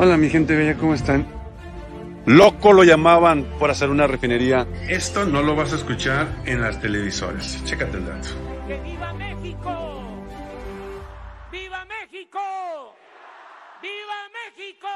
Hola 0.00 0.16
mi 0.16 0.30
gente 0.30 0.54
bella, 0.54 0.76
¿cómo 0.76 0.94
están? 0.94 1.26
Loco 2.24 2.72
lo 2.72 2.84
llamaban 2.84 3.42
por 3.58 3.68
hacer 3.68 3.90
una 3.90 4.06
refinería. 4.06 4.64
Esto 4.88 5.24
no 5.24 5.42
lo 5.42 5.56
vas 5.56 5.72
a 5.72 5.76
escuchar 5.76 6.28
en 6.44 6.60
las 6.60 6.80
televisoras. 6.80 7.64
Chécate 7.64 7.96
el 7.96 8.06
dato. 8.06 8.28
¡Que 8.68 8.78
viva 8.78 9.12
México! 9.14 10.00
¡Viva 11.50 11.84
México! 11.86 12.38
¡Viva 13.82 14.20
México! 14.38 14.88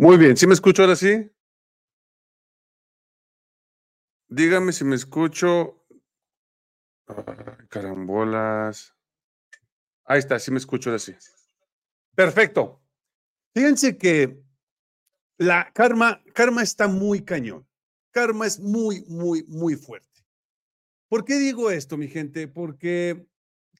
Muy 0.00 0.16
bien, 0.16 0.34
¿sí 0.34 0.46
me 0.46 0.54
escucho 0.54 0.80
ahora 0.80 0.96
sí? 0.96 1.30
Dígame 4.28 4.72
si 4.72 4.82
me 4.82 4.96
escucho. 4.96 5.84
Carambolas. 7.68 8.96
Ahí 10.06 10.20
está, 10.20 10.38
sí 10.38 10.50
me 10.52 10.56
escucho 10.56 10.88
ahora 10.88 11.00
sí. 11.00 11.12
Perfecto. 12.14 12.80
Fíjense 13.52 13.98
que 13.98 14.42
la 15.36 15.70
karma, 15.74 16.22
karma 16.32 16.62
está 16.62 16.88
muy 16.88 17.22
cañón. 17.22 17.68
Karma 18.10 18.46
es 18.46 18.58
muy, 18.58 19.04
muy, 19.06 19.44
muy 19.48 19.76
fuerte. 19.76 20.24
¿Por 21.10 21.26
qué 21.26 21.38
digo 21.38 21.70
esto, 21.70 21.98
mi 21.98 22.08
gente? 22.08 22.48
Porque 22.48 23.26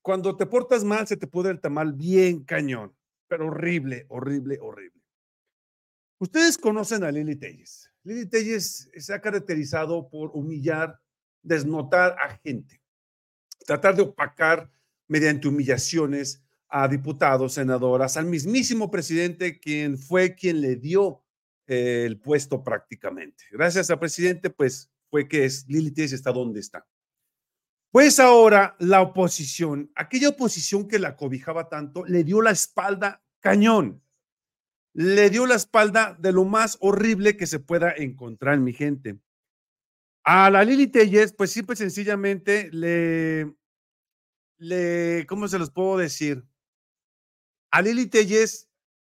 cuando 0.03 0.37
te 0.37 0.45
portas 0.45 0.85
mal, 0.85 1.07
se 1.07 1.17
te 1.17 1.27
puede 1.27 1.49
el 1.49 1.63
tamal 1.63 1.95
bien 1.95 2.45
cañón 2.45 2.95
pero 3.31 3.47
horrible, 3.47 4.07
horrible, 4.09 4.59
horrible. 4.61 5.00
Ustedes 6.21 6.59
conocen 6.59 7.03
a 7.03 7.11
Lili 7.11 7.35
Telles. 7.35 7.91
Lili 8.05 8.27
Telles 8.27 8.91
se 8.95 9.15
ha 9.15 9.23
caracterizado 9.23 10.11
por 10.11 10.31
humillar, 10.35 11.01
desnotar 11.43 12.15
a 12.23 12.37
gente, 12.45 12.83
tratar 13.67 13.97
de 13.97 14.03
opacar 14.03 14.71
mediante 15.09 15.49
humillaciones 15.49 16.45
a 16.69 16.87
diputados, 16.89 17.55
senadoras, 17.55 18.19
al 18.19 18.27
mismísimo 18.27 18.91
presidente, 18.91 19.59
quien 19.59 19.97
fue 19.97 20.35
quien 20.35 20.61
le 20.61 20.77
dio 20.77 21.25
eh, 21.67 22.05
el 22.05 22.21
puesto 22.21 22.63
prácticamente. 22.63 23.45
Gracias 23.51 23.91
al 23.91 23.99
presidente, 23.99 24.51
pues 24.51 24.91
fue 25.09 25.27
que 25.27 25.47
es, 25.47 25.67
Lili 25.69 25.91
Telles 25.91 26.13
está 26.13 26.33
donde 26.33 26.61
está. 26.61 26.87
Pues 27.91 28.21
ahora 28.21 28.77
la 28.79 29.01
oposición, 29.01 29.91
aquella 29.97 30.29
oposición 30.29 30.87
que 30.87 30.99
la 30.99 31.17
cobijaba 31.17 31.71
tanto, 31.71 32.05
le 32.05 32.25
dio 32.25 32.43
la 32.43 32.51
espalda 32.51 33.25
cañón. 33.41 34.03
Le 34.93 35.31
dio 35.31 35.47
la 35.47 35.55
espalda 35.55 36.17
de 36.19 36.33
lo 36.33 36.45
más 36.45 36.77
horrible 36.81 37.37
que 37.37 37.47
se 37.47 37.61
pueda 37.61 37.93
encontrar, 37.97 38.59
mi 38.59 38.73
gente. 38.73 39.21
A 40.25 40.51
la 40.51 40.65
Lili 40.65 40.89
Telles, 40.89 41.33
pues 41.33 41.51
simple 41.51 41.77
sencillamente 41.77 42.69
le, 42.73 43.55
le, 44.59 45.25
¿cómo 45.29 45.49
se 45.49 45.59
los 45.59 45.71
puedo 45.71 45.97
decir? 45.97 46.45
A 47.71 47.83
Lili 47.83 48.07
Telles 48.07 48.69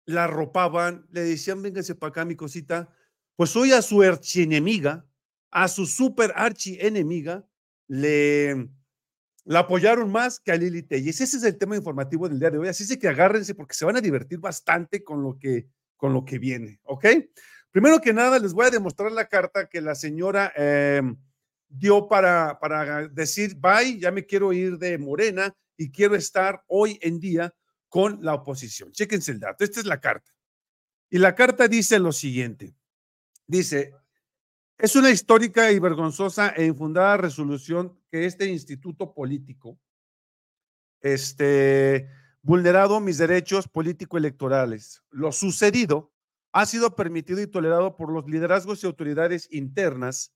la 0.06 0.26
ropaban, 0.26 1.06
le 1.10 1.22
decían, 1.22 1.62
véngase 1.62 1.94
para 1.94 2.10
acá, 2.10 2.24
mi 2.24 2.36
cosita. 2.36 2.88
Pues 3.36 3.54
hoy 3.56 3.72
a 3.72 3.82
su 3.82 4.02
archienemiga, 4.02 5.06
a 5.50 5.68
su 5.68 5.86
super 5.86 6.32
archienemiga, 6.36 7.46
le, 7.88 8.68
la 9.44 9.60
apoyaron 9.60 10.10
más 10.10 10.40
que 10.40 10.52
a 10.52 10.56
Lili 10.56 10.82
Telles. 10.82 11.20
Ese 11.20 11.36
es 11.36 11.44
el 11.44 11.58
tema 11.58 11.76
informativo 11.76 12.28
del 12.28 12.38
día 12.38 12.50
de 12.50 12.58
hoy. 12.58 12.68
Así 12.68 12.98
que 12.98 13.08
agárrense 13.08 13.54
porque 13.54 13.74
se 13.74 13.84
van 13.84 13.96
a 13.96 14.00
divertir 14.00 14.38
bastante 14.38 15.04
con 15.04 15.22
lo 15.22 15.38
que, 15.38 15.68
con 15.96 16.12
lo 16.12 16.24
que 16.24 16.38
viene, 16.38 16.80
¿ok? 16.84 17.06
Primero 17.70 18.00
que 18.00 18.12
nada, 18.12 18.38
les 18.38 18.52
voy 18.52 18.66
a 18.66 18.70
demostrar 18.70 19.12
la 19.12 19.28
carta 19.28 19.68
que 19.68 19.80
la 19.80 19.94
señora 19.94 20.52
em, 20.56 21.16
dio 21.68 22.08
para, 22.08 22.58
para 22.58 23.08
decir, 23.08 23.56
bye, 23.56 23.98
ya 23.98 24.10
me 24.10 24.24
quiero 24.24 24.52
ir 24.52 24.78
de 24.78 24.96
Morena 24.96 25.54
y 25.76 25.90
quiero 25.90 26.14
estar 26.14 26.62
hoy 26.68 26.98
en 27.02 27.18
día 27.18 27.52
con 27.88 28.18
la 28.22 28.34
oposición. 28.34 28.92
Chéquense 28.92 29.32
el 29.32 29.40
dato. 29.40 29.64
Esta 29.64 29.80
es 29.80 29.86
la 29.86 30.00
carta. 30.00 30.32
Y 31.10 31.18
la 31.18 31.34
carta 31.34 31.68
dice 31.68 31.98
lo 31.98 32.12
siguiente. 32.12 32.74
Dice, 33.46 33.92
es 34.78 34.96
una 34.96 35.10
histórica 35.10 35.70
y 35.72 35.78
vergonzosa 35.78 36.48
e 36.50 36.66
infundada 36.66 37.16
resolución 37.16 37.98
que 38.10 38.26
este 38.26 38.46
instituto 38.46 39.14
político, 39.14 39.78
este, 41.00 42.08
vulnerado 42.42 43.00
mis 43.00 43.18
derechos 43.18 43.68
político-electorales. 43.68 45.02
Lo 45.10 45.32
sucedido 45.32 46.12
ha 46.52 46.66
sido 46.66 46.94
permitido 46.94 47.40
y 47.40 47.46
tolerado 47.46 47.96
por 47.96 48.12
los 48.12 48.26
liderazgos 48.28 48.82
y 48.82 48.86
autoridades 48.86 49.48
internas 49.50 50.32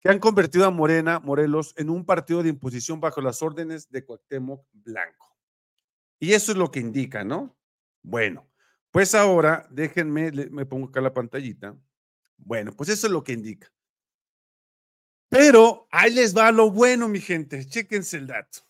que 0.00 0.08
han 0.08 0.18
convertido 0.18 0.66
a 0.66 0.70
Morena, 0.70 1.20
Morelos, 1.20 1.74
en 1.76 1.88
un 1.88 2.04
partido 2.04 2.42
de 2.42 2.48
imposición 2.48 3.00
bajo 3.00 3.20
las 3.20 3.40
órdenes 3.42 3.88
de 3.90 4.04
Cuauhtémoc 4.04 4.66
Blanco. 4.72 5.36
Y 6.18 6.32
eso 6.32 6.52
es 6.52 6.58
lo 6.58 6.70
que 6.70 6.80
indica, 6.80 7.24
¿no? 7.24 7.56
Bueno, 8.02 8.48
pues 8.90 9.14
ahora 9.14 9.66
déjenme, 9.70 10.32
me 10.50 10.66
pongo 10.66 10.88
acá 10.88 11.00
la 11.00 11.14
pantallita. 11.14 11.76
Bueno, 12.44 12.72
pues 12.72 12.88
eso 12.88 13.06
es 13.06 13.12
lo 13.12 13.22
que 13.22 13.32
indica. 13.32 13.72
Pero 15.28 15.86
ahí 15.90 16.12
les 16.12 16.36
va 16.36 16.52
lo 16.52 16.70
bueno, 16.70 17.08
mi 17.08 17.20
gente. 17.20 17.64
Chéquense 17.66 18.18
el 18.18 18.26
dato. 18.26 18.60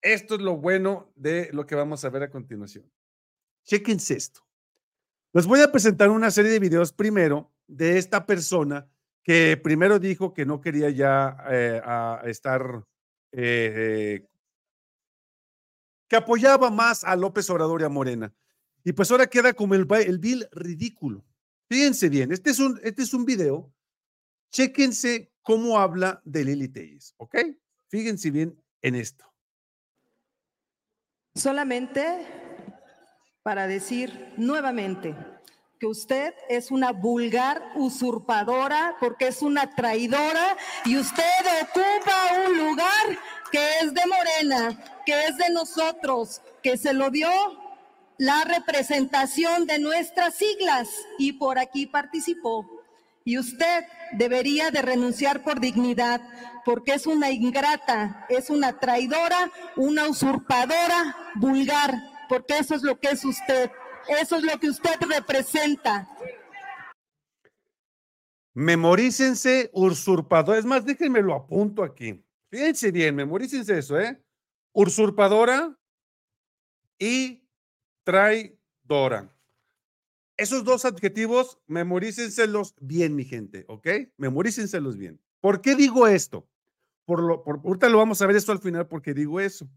Esto 0.00 0.36
es 0.36 0.40
lo 0.40 0.56
bueno 0.56 1.12
de 1.16 1.50
lo 1.52 1.66
que 1.66 1.74
vamos 1.74 2.04
a 2.04 2.10
ver 2.10 2.22
a 2.22 2.30
continuación. 2.30 2.90
Chéquense 3.64 4.14
esto. 4.14 4.46
Les 5.32 5.46
voy 5.46 5.60
a 5.60 5.72
presentar 5.72 6.10
una 6.10 6.30
serie 6.30 6.50
de 6.50 6.60
videos 6.60 6.92
primero 6.92 7.52
de 7.66 7.98
esta 7.98 8.24
persona 8.24 8.88
que 9.22 9.56
primero 9.56 9.98
dijo 9.98 10.32
que 10.32 10.46
no 10.46 10.60
quería 10.60 10.90
ya 10.90 11.36
eh, 11.50 11.82
estar, 12.24 12.84
eh, 13.32 14.20
eh, 14.22 14.28
que 16.08 16.16
apoyaba 16.16 16.70
más 16.70 17.04
a 17.04 17.16
López 17.16 17.48
Obrador 17.50 17.80
y 17.80 17.84
a 17.84 17.88
Morena. 17.88 18.32
Y 18.84 18.92
pues 18.92 19.10
ahora 19.10 19.26
queda 19.26 19.54
como 19.54 19.74
el, 19.74 19.86
el 20.06 20.18
vil 20.18 20.46
ridículo. 20.52 21.24
Fíjense 21.68 22.08
bien, 22.08 22.32
este 22.32 22.50
es 22.50 22.58
un, 22.58 22.80
este 22.82 23.02
es 23.02 23.14
un 23.14 23.24
video. 23.24 23.72
Chéquense 24.50 25.32
cómo 25.42 25.78
habla 25.78 26.20
de 26.24 26.44
Lili 26.44 26.68
Telles, 26.68 27.14
¿ok? 27.16 27.36
Fíjense 27.88 28.30
bien 28.30 28.62
en 28.82 28.94
esto. 28.94 29.24
Solamente 31.34 32.26
para 33.42 33.66
decir 33.66 34.32
nuevamente 34.36 35.14
que 35.78 35.86
usted 35.86 36.34
es 36.48 36.70
una 36.70 36.92
vulgar 36.92 37.62
usurpadora 37.74 38.96
porque 39.00 39.28
es 39.28 39.42
una 39.42 39.74
traidora 39.74 40.56
y 40.84 40.96
usted 40.96 41.24
ocupa 41.62 42.46
un 42.46 42.58
lugar 42.58 43.18
que 43.50 43.78
es 43.82 43.92
de 43.92 44.00
Morena, 44.06 45.02
que 45.04 45.24
es 45.24 45.36
de 45.36 45.50
nosotros, 45.50 46.40
que 46.62 46.76
se 46.76 46.94
lo 46.94 47.10
dio 47.10 47.28
la 48.18 48.44
representación 48.44 49.66
de 49.66 49.78
nuestras 49.78 50.34
siglas 50.34 50.88
y 51.18 51.32
por 51.32 51.58
aquí 51.58 51.86
participó. 51.86 52.68
Y 53.24 53.38
usted 53.38 53.84
debería 54.12 54.70
de 54.70 54.82
renunciar 54.82 55.42
por 55.42 55.58
dignidad, 55.58 56.20
porque 56.64 56.92
es 56.92 57.06
una 57.06 57.30
ingrata, 57.30 58.26
es 58.28 58.50
una 58.50 58.78
traidora, 58.78 59.50
una 59.76 60.08
usurpadora 60.08 61.16
vulgar, 61.36 61.94
porque 62.28 62.58
eso 62.58 62.74
es 62.74 62.82
lo 62.82 62.98
que 63.00 63.08
es 63.08 63.24
usted, 63.24 63.70
eso 64.20 64.36
es 64.36 64.42
lo 64.42 64.58
que 64.60 64.68
usted 64.68 65.00
representa. 65.08 66.08
Memorícense 68.52 69.70
usurpador. 69.72 70.58
Es 70.58 70.64
más, 70.64 70.84
déjenme 70.84 71.22
lo 71.22 71.34
apunto 71.34 71.82
aquí. 71.82 72.22
Fíjense 72.50 72.92
bien, 72.92 73.16
memorícense 73.16 73.78
eso, 73.78 73.98
¿eh? 73.98 74.22
Usurpadora 74.72 75.76
y 76.98 77.43
traidora. 78.04 79.34
Esos 80.36 80.64
dos 80.64 80.84
adjetivos, 80.84 81.58
memorícenselos 81.66 82.74
bien, 82.80 83.14
mi 83.14 83.24
gente, 83.24 83.64
¿ok? 83.68 83.88
Memorícenselos 84.16 84.96
bien. 84.96 85.20
¿Por 85.40 85.60
qué 85.60 85.74
digo 85.74 86.06
esto? 86.06 86.48
Por 87.04 87.22
lo, 87.22 87.44
por, 87.44 87.60
ahorita 87.64 87.88
lo 87.88 87.98
vamos 87.98 88.20
a 88.22 88.26
ver 88.26 88.36
esto 88.36 88.52
al 88.52 88.60
final, 88.60 88.88
porque 88.88 89.14
digo 89.14 89.40
eso. 89.40 89.68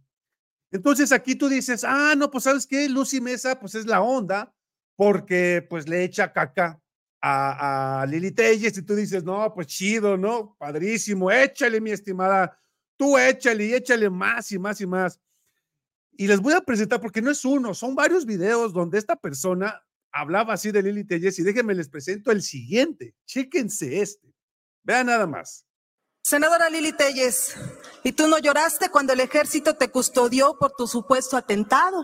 Entonces 0.71 1.11
aquí 1.11 1.35
tú 1.35 1.47
dices, 1.47 1.83
ah, 1.83 2.15
no, 2.17 2.31
pues 2.31 2.45
sabes 2.45 2.65
qué, 2.65 2.89
Lucy 2.89 3.21
Mesa, 3.21 3.59
pues 3.59 3.75
es 3.75 3.85
la 3.85 4.01
onda, 4.01 4.53
porque 4.95 5.65
pues 5.69 5.87
le 5.87 6.03
echa 6.03 6.33
caca 6.33 6.81
a, 7.21 8.01
a 8.01 8.05
Lili 8.05 8.31
Telles 8.31 8.77
y 8.77 8.81
tú 8.81 8.95
dices, 8.95 9.23
no, 9.23 9.53
pues 9.53 9.67
chido, 9.67 10.17
¿no? 10.17 10.55
Padrísimo, 10.57 11.31
échale, 11.31 11.79
mi 11.79 11.91
estimada, 11.91 12.59
tú 12.97 13.17
échale 13.17 13.65
y 13.65 13.73
échale 13.73 14.09
más 14.09 14.51
y 14.51 14.59
más 14.59 14.81
y 14.81 14.87
más. 14.87 15.19
Y 16.17 16.27
les 16.27 16.39
voy 16.39 16.53
a 16.53 16.61
presentar, 16.61 16.99
porque 16.99 17.21
no 17.21 17.29
es 17.29 17.45
uno, 17.45 17.75
son 17.75 17.93
varios 17.93 18.25
videos 18.25 18.73
donde 18.73 18.97
esta 18.97 19.15
persona 19.15 19.83
hablaba 20.11 20.53
así 20.53 20.71
de 20.71 20.81
Lili 20.81 21.03
Telles 21.03 21.37
y 21.37 21.43
déjenme 21.43 21.75
les 21.75 21.89
presento 21.89 22.31
el 22.31 22.41
siguiente. 22.41 23.13
Chéquense 23.27 24.01
este. 24.01 24.33
Vean 24.83 25.05
nada 25.05 25.27
más. 25.27 25.63
Senadora 26.23 26.71
Lili 26.71 26.91
Telles, 26.91 27.55
¿y 28.03 28.13
tú 28.13 28.27
no 28.27 28.39
lloraste 28.39 28.89
cuando 28.89 29.13
el 29.13 29.19
ejército 29.19 29.75
te 29.75 29.89
custodió 29.89 30.57
por 30.57 30.71
tu 30.71 30.87
supuesto 30.87 31.37
atentado? 31.37 32.03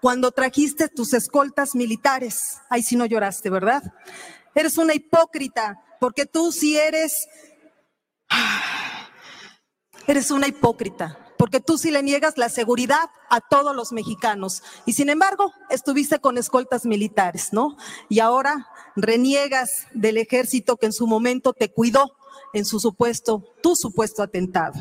Cuando 0.00 0.30
trajiste 0.30 0.88
tus 0.88 1.12
escoltas 1.12 1.74
militares. 1.74 2.58
Ahí 2.70 2.84
sí 2.84 2.94
no 2.94 3.06
lloraste, 3.06 3.50
¿verdad? 3.50 3.82
Eres 4.54 4.78
una 4.78 4.94
hipócrita, 4.94 5.84
porque 6.00 6.26
tú 6.26 6.52
sí 6.52 6.78
eres... 6.78 7.26
Eres 10.06 10.30
una 10.30 10.46
hipócrita 10.48 11.27
porque 11.48 11.64
tú 11.64 11.78
sí 11.78 11.90
le 11.90 12.02
niegas 12.02 12.36
la 12.36 12.50
seguridad 12.50 13.08
a 13.30 13.40
todos 13.40 13.74
los 13.74 13.90
mexicanos. 13.90 14.62
Y 14.84 14.92
sin 14.92 15.08
embargo, 15.08 15.54
estuviste 15.70 16.18
con 16.18 16.36
escoltas 16.36 16.84
militares, 16.84 17.54
¿no? 17.54 17.78
Y 18.10 18.20
ahora 18.20 18.68
reniegas 18.96 19.86
del 19.94 20.18
ejército 20.18 20.76
que 20.76 20.84
en 20.84 20.92
su 20.92 21.06
momento 21.06 21.54
te 21.54 21.72
cuidó 21.72 22.12
en 22.52 22.66
su 22.66 22.80
supuesto, 22.80 23.42
tu 23.62 23.76
supuesto 23.76 24.22
atentado. 24.22 24.74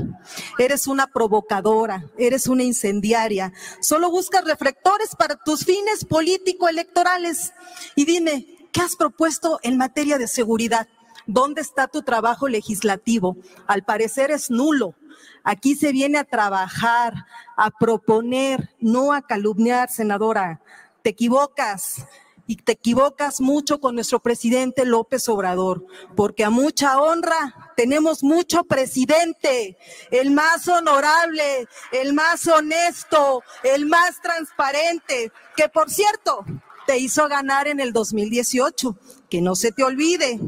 Eres 0.59 0.87
una 0.87 1.07
provocadora, 1.07 2.11
eres 2.17 2.47
una 2.47 2.63
incendiaria, 2.63 3.53
solo 3.79 4.11
buscas 4.11 4.43
reflectores 4.43 5.15
para 5.15 5.37
tus 5.37 5.63
fines 5.63 6.03
político-electorales. 6.03 7.53
Y 7.95 8.03
dime, 8.03 8.67
¿qué 8.73 8.81
has 8.81 8.97
propuesto 8.97 9.61
en 9.63 9.77
materia 9.77 10.17
de 10.17 10.27
seguridad? 10.27 10.89
¿Dónde 11.27 11.61
está 11.61 11.87
tu 11.87 12.01
trabajo 12.03 12.47
legislativo? 12.47 13.35
Al 13.67 13.83
parecer 13.83 14.31
es 14.31 14.49
nulo. 14.49 14.95
Aquí 15.43 15.75
se 15.75 15.91
viene 15.91 16.17
a 16.17 16.23
trabajar, 16.23 17.25
a 17.57 17.69
proponer, 17.69 18.69
no 18.79 19.11
a 19.11 19.21
calumniar, 19.21 19.89
senadora. 19.89 20.61
Te 21.03 21.09
equivocas 21.09 22.05
y 22.47 22.55
te 22.55 22.71
equivocas 22.71 23.41
mucho 23.41 23.81
con 23.81 23.95
nuestro 23.95 24.21
presidente 24.21 24.85
López 24.85 25.27
Obrador, 25.27 25.85
porque 26.15 26.45
a 26.45 26.49
mucha 26.49 26.97
honra 27.01 27.73
tenemos 27.75 28.23
mucho 28.23 28.63
presidente, 28.63 29.77
el 30.11 30.31
más 30.31 30.65
honorable, 30.69 31.67
el 31.91 32.13
más 32.13 32.47
honesto, 32.47 33.43
el 33.63 33.85
más 33.85 34.21
transparente, 34.21 35.33
que 35.57 35.67
por 35.67 35.89
cierto 35.89 36.45
te 36.87 36.97
hizo 36.97 37.27
ganar 37.27 37.67
en 37.67 37.81
el 37.81 37.91
2018, 37.91 38.97
que 39.29 39.41
no 39.41 39.55
se 39.55 39.73
te 39.73 39.83
olvide. 39.83 40.39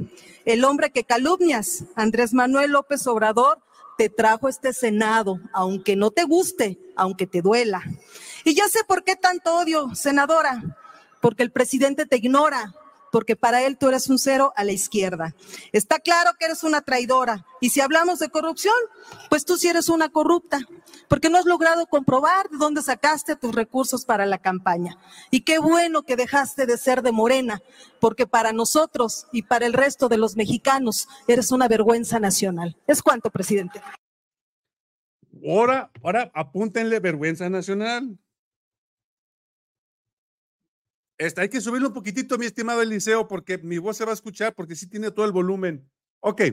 El 0.49 0.65
hombre 0.65 0.89
que 0.89 1.03
calumnias, 1.03 1.83
Andrés 1.93 2.33
Manuel 2.33 2.71
López 2.71 3.05
Obrador, 3.05 3.59
te 3.99 4.09
trajo 4.09 4.49
este 4.49 4.73
Senado, 4.73 5.39
aunque 5.53 5.95
no 5.95 6.09
te 6.09 6.23
guste, 6.23 6.79
aunque 6.95 7.27
te 7.27 7.43
duela. 7.43 7.83
Y 8.43 8.55
ya 8.55 8.67
sé 8.67 8.79
por 8.83 9.03
qué 9.03 9.15
tanto 9.15 9.55
odio, 9.59 9.93
senadora, 9.93 10.63
porque 11.21 11.43
el 11.43 11.51
presidente 11.51 12.07
te 12.07 12.17
ignora, 12.17 12.73
porque 13.11 13.35
para 13.35 13.65
él 13.65 13.77
tú 13.77 13.87
eres 13.87 14.09
un 14.09 14.19
cero 14.19 14.53
a 14.55 14.63
la 14.63 14.71
izquierda. 14.71 15.35
Está 15.71 15.99
claro 15.99 16.31
que 16.37 16.45
eres 16.45 16.63
una 16.63 16.81
traidora. 16.81 17.45
Y 17.61 17.69
si 17.69 17.81
hablamos 17.81 18.19
de 18.19 18.29
corrupción, 18.29 18.73
pues 19.29 19.45
tú 19.45 19.57
sí 19.57 19.67
eres 19.67 19.89
una 19.89 20.09
corrupta, 20.09 20.59
porque 21.07 21.29
no 21.29 21.37
has 21.37 21.45
logrado 21.45 21.85
comprobar 21.87 22.49
de 22.49 22.57
dónde 22.57 22.81
sacaste 22.81 23.35
tus 23.35 23.53
recursos 23.53 24.05
para 24.05 24.25
la 24.25 24.37
campaña. 24.37 24.97
Y 25.31 25.41
qué 25.41 25.59
bueno 25.59 26.03
que 26.03 26.15
dejaste 26.15 26.65
de 26.65 26.77
ser 26.77 27.01
de 27.01 27.11
Morena, 27.11 27.61
porque 27.99 28.27
para 28.27 28.53
nosotros 28.53 29.27
y 29.31 29.43
para 29.43 29.65
el 29.65 29.73
resto 29.73 30.09
de 30.09 30.17
los 30.17 30.35
mexicanos 30.35 31.07
eres 31.27 31.51
una 31.51 31.67
vergüenza 31.67 32.19
nacional. 32.19 32.77
¿Es 32.87 33.01
cuánto, 33.01 33.29
presidente? 33.29 33.81
Ahora, 35.47 35.91
ahora 36.03 36.31
apúntenle 36.33 36.99
vergüenza 36.99 37.49
nacional. 37.49 38.17
Este, 41.19 41.41
hay 41.41 41.49
que 41.49 41.59
subirlo 41.59 41.89
un 41.89 41.93
poquitito, 41.93 42.37
mi 42.37 42.45
estimado 42.45 42.81
Eliseo, 42.81 43.27
porque 43.27 43.57
mi 43.57 43.77
voz 43.77 43.97
se 43.97 44.05
va 44.05 44.11
a 44.11 44.13
escuchar, 44.13 44.55
porque 44.55 44.75
sí 44.75 44.87
tiene 44.87 45.11
todo 45.11 45.25
el 45.25 45.33
volumen. 45.33 45.85
Ok. 46.21 46.43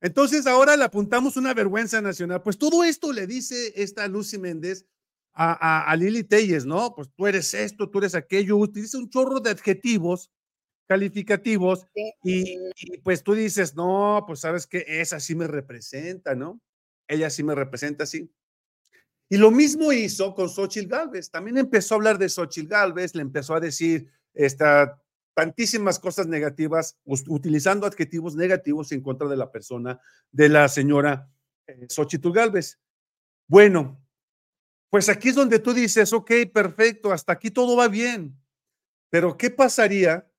Entonces 0.00 0.46
ahora 0.48 0.76
le 0.76 0.84
apuntamos 0.84 1.36
una 1.36 1.54
vergüenza 1.54 2.00
nacional. 2.00 2.42
Pues 2.42 2.58
todo 2.58 2.82
esto 2.82 3.12
le 3.12 3.28
dice 3.28 3.72
esta 3.76 4.08
Lucy 4.08 4.38
Méndez 4.38 4.86
a, 5.32 5.94
Lili 5.96 6.24
Telles, 6.24 6.66
¿no? 6.66 6.94
Pues 6.94 7.08
tú 7.14 7.26
eres 7.26 7.54
esto, 7.54 7.88
tú 7.88 7.98
eres 7.98 8.14
aquello, 8.14 8.56
utiliza 8.56 8.98
un 8.98 9.08
chorro 9.08 9.38
de 9.38 9.50
adjetivos 9.50 10.30
calificativos 10.88 11.86
y, 12.22 12.58
y, 12.76 12.98
pues 13.02 13.22
tú 13.22 13.34
dices, 13.34 13.74
no, 13.74 14.24
pues 14.26 14.40
sabes 14.40 14.66
que 14.66 14.84
esa 14.86 15.18
sí 15.20 15.34
me 15.34 15.46
representa, 15.46 16.34
¿no? 16.34 16.60
Ella 17.08 17.28
sí 17.28 17.42
me 17.42 17.54
representa 17.54 18.04
así. 18.04 18.32
Y 19.28 19.38
lo 19.38 19.50
mismo 19.50 19.92
hizo 19.92 20.34
con 20.34 20.48
Xochitl 20.48 20.88
Galvez. 20.88 21.30
También 21.30 21.58
empezó 21.58 21.94
a 21.94 21.96
hablar 21.96 22.18
de 22.18 22.28
Xochitl 22.28 22.68
Galvez, 22.68 23.14
le 23.14 23.22
empezó 23.22 23.54
a 23.54 23.60
decir 23.60 24.08
esta, 24.34 25.02
tantísimas 25.34 25.98
cosas 25.98 26.26
negativas, 26.26 26.98
utilizando 27.04 27.86
adjetivos 27.86 28.36
negativos 28.36 28.92
en 28.92 29.02
contra 29.02 29.28
de 29.28 29.36
la 29.36 29.50
persona 29.50 30.00
de 30.30 30.48
la 30.48 30.68
señora 30.68 31.28
eh, 31.66 31.86
Xochitl 31.88 32.30
Galvez. 32.30 32.78
Bueno, 33.48 34.00
pues 34.90 35.08
aquí 35.08 35.28
es 35.28 35.34
donde 35.34 35.58
tú 35.58 35.74
dices, 35.74 36.12
ok, 36.12 36.30
perfecto, 36.52 37.12
hasta 37.12 37.32
aquí 37.32 37.50
todo 37.50 37.76
va 37.76 37.88
bien. 37.88 38.34
Pero 39.10 39.36
¿qué 39.36 39.50
pasaría? 39.50 40.30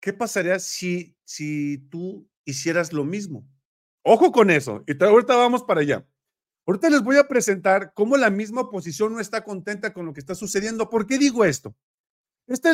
¿Qué 0.00 0.12
pasaría 0.12 0.58
si, 0.58 1.16
si 1.24 1.78
tú 1.90 2.28
hicieras 2.44 2.92
lo 2.92 3.04
mismo? 3.04 3.46
Ojo 4.02 4.32
con 4.32 4.50
eso. 4.50 4.82
Y 4.86 5.02
ahorita 5.02 5.36
vamos 5.36 5.62
para 5.62 5.80
allá. 5.80 6.06
Ahorita 6.66 6.90
les 6.90 7.02
voy 7.02 7.16
a 7.16 7.26
presentar 7.26 7.92
cómo 7.94 8.16
la 8.16 8.30
misma 8.30 8.62
oposición 8.62 9.12
no 9.12 9.20
está 9.20 9.42
contenta 9.42 9.92
con 9.92 10.06
lo 10.06 10.12
que 10.12 10.20
está 10.20 10.34
sucediendo. 10.34 10.88
¿Por 10.88 11.06
qué 11.06 11.18
digo 11.18 11.44
esto? 11.44 11.74
Esta 12.46 12.72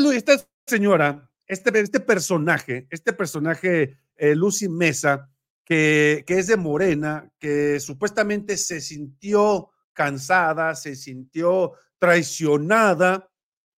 señora, 0.67 1.31
este, 1.47 1.79
este 1.81 2.01
personaje, 2.01 2.87
este 2.91 3.13
personaje 3.13 3.99
eh, 4.17 4.35
Lucy 4.35 4.69
Mesa, 4.69 5.31
que 5.65 6.25
es 6.27 6.47
de 6.47 6.57
Morena, 6.57 7.31
que 7.39 7.79
supuestamente 7.81 8.57
se 8.57 8.81
sintió 8.81 9.71
cansada, 9.93 10.75
se 10.75 10.95
sintió 10.95 11.73
traicionada, 11.99 13.31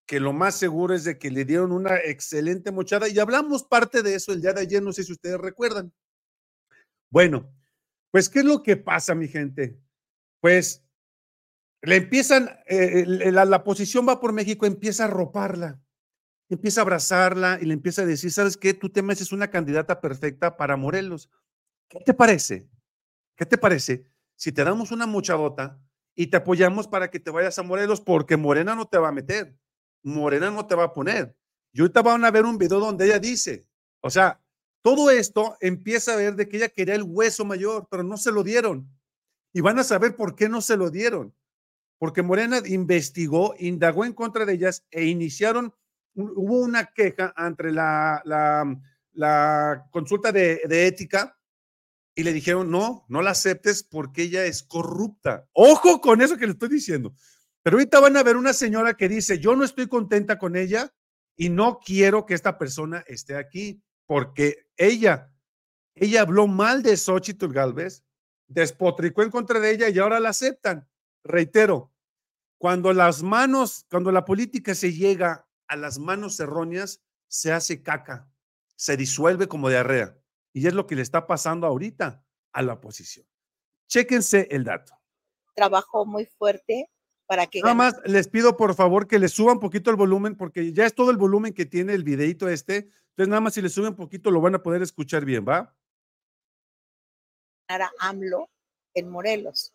que 0.06 0.20
lo 0.20 0.32
más 0.32 0.56
seguro 0.56 0.92
es 0.92 1.04
de 1.04 1.18
que 1.18 1.30
le 1.30 1.44
dieron 1.44 1.72
una 1.72 1.96
excelente 1.96 2.72
mochada 2.72 3.08
y 3.08 3.18
hablamos 3.18 3.64
parte 3.64 4.02
de 4.02 4.16
eso 4.16 4.32
el 4.32 4.42
día 4.42 4.52
de 4.52 4.62
ayer, 4.62 4.82
no 4.82 4.92
sé 4.92 5.04
si 5.04 5.12
ustedes 5.12 5.38
recuerdan. 5.38 5.92
Bueno, 7.10 7.48
pues, 8.10 8.28
¿qué 8.28 8.40
es 8.40 8.44
lo 8.44 8.62
que 8.62 8.76
pasa, 8.76 9.14
mi 9.14 9.28
gente? 9.28 9.78
Pues 10.40 10.84
le 11.82 11.96
empiezan, 11.96 12.50
eh, 12.66 13.30
la, 13.32 13.64
posición 13.64 14.06
va 14.06 14.20
por 14.20 14.32
México, 14.32 14.66
empieza 14.66 15.04
a 15.04 15.08
roparla, 15.08 15.80
empieza 16.48 16.80
a 16.80 16.82
abrazarla 16.82 17.58
y 17.60 17.64
le 17.64 17.74
empieza 17.74 18.02
a 18.02 18.06
decir, 18.06 18.30
¿sabes 18.30 18.56
qué? 18.56 18.74
Tú 18.74 18.90
te 18.90 19.00
es 19.00 19.32
una 19.32 19.50
candidata 19.50 20.00
perfecta 20.00 20.56
para 20.56 20.76
Morelos. 20.76 21.30
¿Qué 21.88 22.00
te 22.04 22.12
parece? 22.12 22.68
¿Qué 23.36 23.46
te 23.46 23.56
parece 23.56 24.04
si 24.36 24.52
te 24.52 24.64
damos 24.64 24.90
una 24.90 25.06
muchadota 25.06 25.80
y 26.14 26.26
te 26.26 26.36
apoyamos 26.36 26.86
para 26.86 27.10
que 27.10 27.20
te 27.20 27.30
vayas 27.30 27.58
a 27.58 27.62
Morelos? 27.62 28.00
Porque 28.02 28.36
Morena 28.36 28.74
no 28.74 28.86
te 28.86 28.98
va 28.98 29.08
a 29.08 29.12
meter, 29.12 29.56
Morena 30.02 30.50
no 30.50 30.66
te 30.66 30.74
va 30.74 30.84
a 30.84 30.92
poner. 30.92 31.34
Y 31.72 31.80
ahorita 31.80 32.02
van 32.02 32.24
a 32.24 32.30
ver 32.30 32.44
un 32.44 32.58
video 32.58 32.80
donde 32.80 33.06
ella 33.06 33.18
dice, 33.18 33.66
o 34.00 34.10
sea, 34.10 34.42
todo 34.82 35.10
esto 35.10 35.56
empieza 35.60 36.12
a 36.12 36.16
ver 36.16 36.34
de 36.34 36.48
que 36.48 36.58
ella 36.58 36.68
quería 36.68 36.94
el 36.94 37.04
hueso 37.04 37.44
mayor, 37.44 37.86
pero 37.90 38.02
no 38.02 38.16
se 38.16 38.32
lo 38.32 38.42
dieron 38.42 38.99
y 39.52 39.60
van 39.60 39.78
a 39.78 39.84
saber 39.84 40.16
por 40.16 40.34
qué 40.34 40.48
no 40.48 40.60
se 40.60 40.76
lo 40.76 40.90
dieron. 40.90 41.34
Porque 41.98 42.22
Morena 42.22 42.60
investigó, 42.64 43.54
indagó 43.58 44.04
en 44.04 44.14
contra 44.14 44.44
de 44.44 44.54
ellas 44.54 44.86
e 44.90 45.04
iniciaron, 45.04 45.74
hubo 46.14 46.60
una 46.60 46.86
queja 46.86 47.34
entre 47.36 47.72
la, 47.72 48.22
la, 49.12 49.86
consulta 49.90 50.32
de, 50.32 50.62
de 50.66 50.86
ética 50.86 51.38
y 52.14 52.22
le 52.22 52.32
dijeron, 52.32 52.70
no, 52.70 53.04
no 53.08 53.22
la 53.22 53.30
aceptes 53.30 53.82
porque 53.82 54.22
ella 54.22 54.44
es 54.46 54.62
corrupta. 54.62 55.46
Ojo 55.52 56.00
con 56.00 56.22
eso 56.22 56.36
que 56.36 56.46
le 56.46 56.52
estoy 56.52 56.68
diciendo. 56.68 57.14
Pero 57.62 57.76
ahorita 57.76 58.00
van 58.00 58.16
a 58.16 58.22
ver 58.22 58.36
una 58.36 58.52
señora 58.52 58.94
que 58.94 59.08
dice, 59.08 59.38
yo 59.38 59.54
no 59.54 59.64
estoy 59.64 59.86
contenta 59.86 60.38
con 60.38 60.56
ella 60.56 60.92
y 61.36 61.50
no 61.50 61.78
quiero 61.78 62.26
que 62.26 62.34
esta 62.34 62.58
persona 62.58 63.04
esté 63.06 63.36
aquí 63.36 63.82
porque 64.06 64.66
ella, 64.76 65.32
ella 65.94 66.22
habló 66.22 66.46
mal 66.46 66.82
de 66.82 66.96
Xochitl 66.96 67.52
Galvez, 67.52 68.02
despotricó 68.50 69.22
en 69.22 69.30
contra 69.30 69.60
de 69.60 69.70
ella 69.70 69.88
y 69.88 69.98
ahora 69.98 70.20
la 70.20 70.30
aceptan. 70.30 70.88
Reitero, 71.24 71.92
cuando 72.58 72.92
las 72.92 73.22
manos, 73.22 73.86
cuando 73.90 74.12
la 74.12 74.24
política 74.24 74.74
se 74.74 74.92
llega 74.92 75.48
a 75.68 75.76
las 75.76 75.98
manos 75.98 76.38
erróneas, 76.40 77.00
se 77.28 77.52
hace 77.52 77.82
caca, 77.82 78.28
se 78.76 78.96
disuelve 78.96 79.46
como 79.46 79.68
diarrea. 79.68 80.18
Y 80.52 80.66
es 80.66 80.74
lo 80.74 80.86
que 80.86 80.96
le 80.96 81.02
está 81.02 81.26
pasando 81.26 81.66
ahorita 81.66 82.24
a 82.52 82.62
la 82.62 82.74
oposición. 82.74 83.24
Chéquense 83.88 84.48
el 84.50 84.64
dato. 84.64 84.92
Trabajó 85.54 86.04
muy 86.04 86.26
fuerte 86.26 86.90
para 87.26 87.46
que... 87.46 87.60
Nada 87.60 87.74
más 87.74 87.94
les 88.04 88.28
pido 88.28 88.56
por 88.56 88.74
favor 88.74 89.06
que 89.06 89.20
le 89.20 89.28
suban 89.28 89.54
un 89.54 89.60
poquito 89.60 89.90
el 89.90 89.96
volumen 89.96 90.36
porque 90.36 90.72
ya 90.72 90.86
es 90.86 90.94
todo 90.94 91.12
el 91.12 91.16
volumen 91.16 91.54
que 91.54 91.66
tiene 91.66 91.94
el 91.94 92.02
videito 92.02 92.48
este. 92.48 92.88
Entonces 93.10 93.28
nada 93.28 93.40
más 93.40 93.54
si 93.54 93.62
le 93.62 93.68
suben 93.68 93.90
un 93.90 93.96
poquito 93.96 94.32
lo 94.32 94.40
van 94.40 94.56
a 94.56 94.62
poder 94.62 94.82
escuchar 94.82 95.24
bien, 95.24 95.44
¿va? 95.48 95.72
A 97.70 97.92
AMLO 98.00 98.50
en 98.94 99.08
Morelos. 99.08 99.72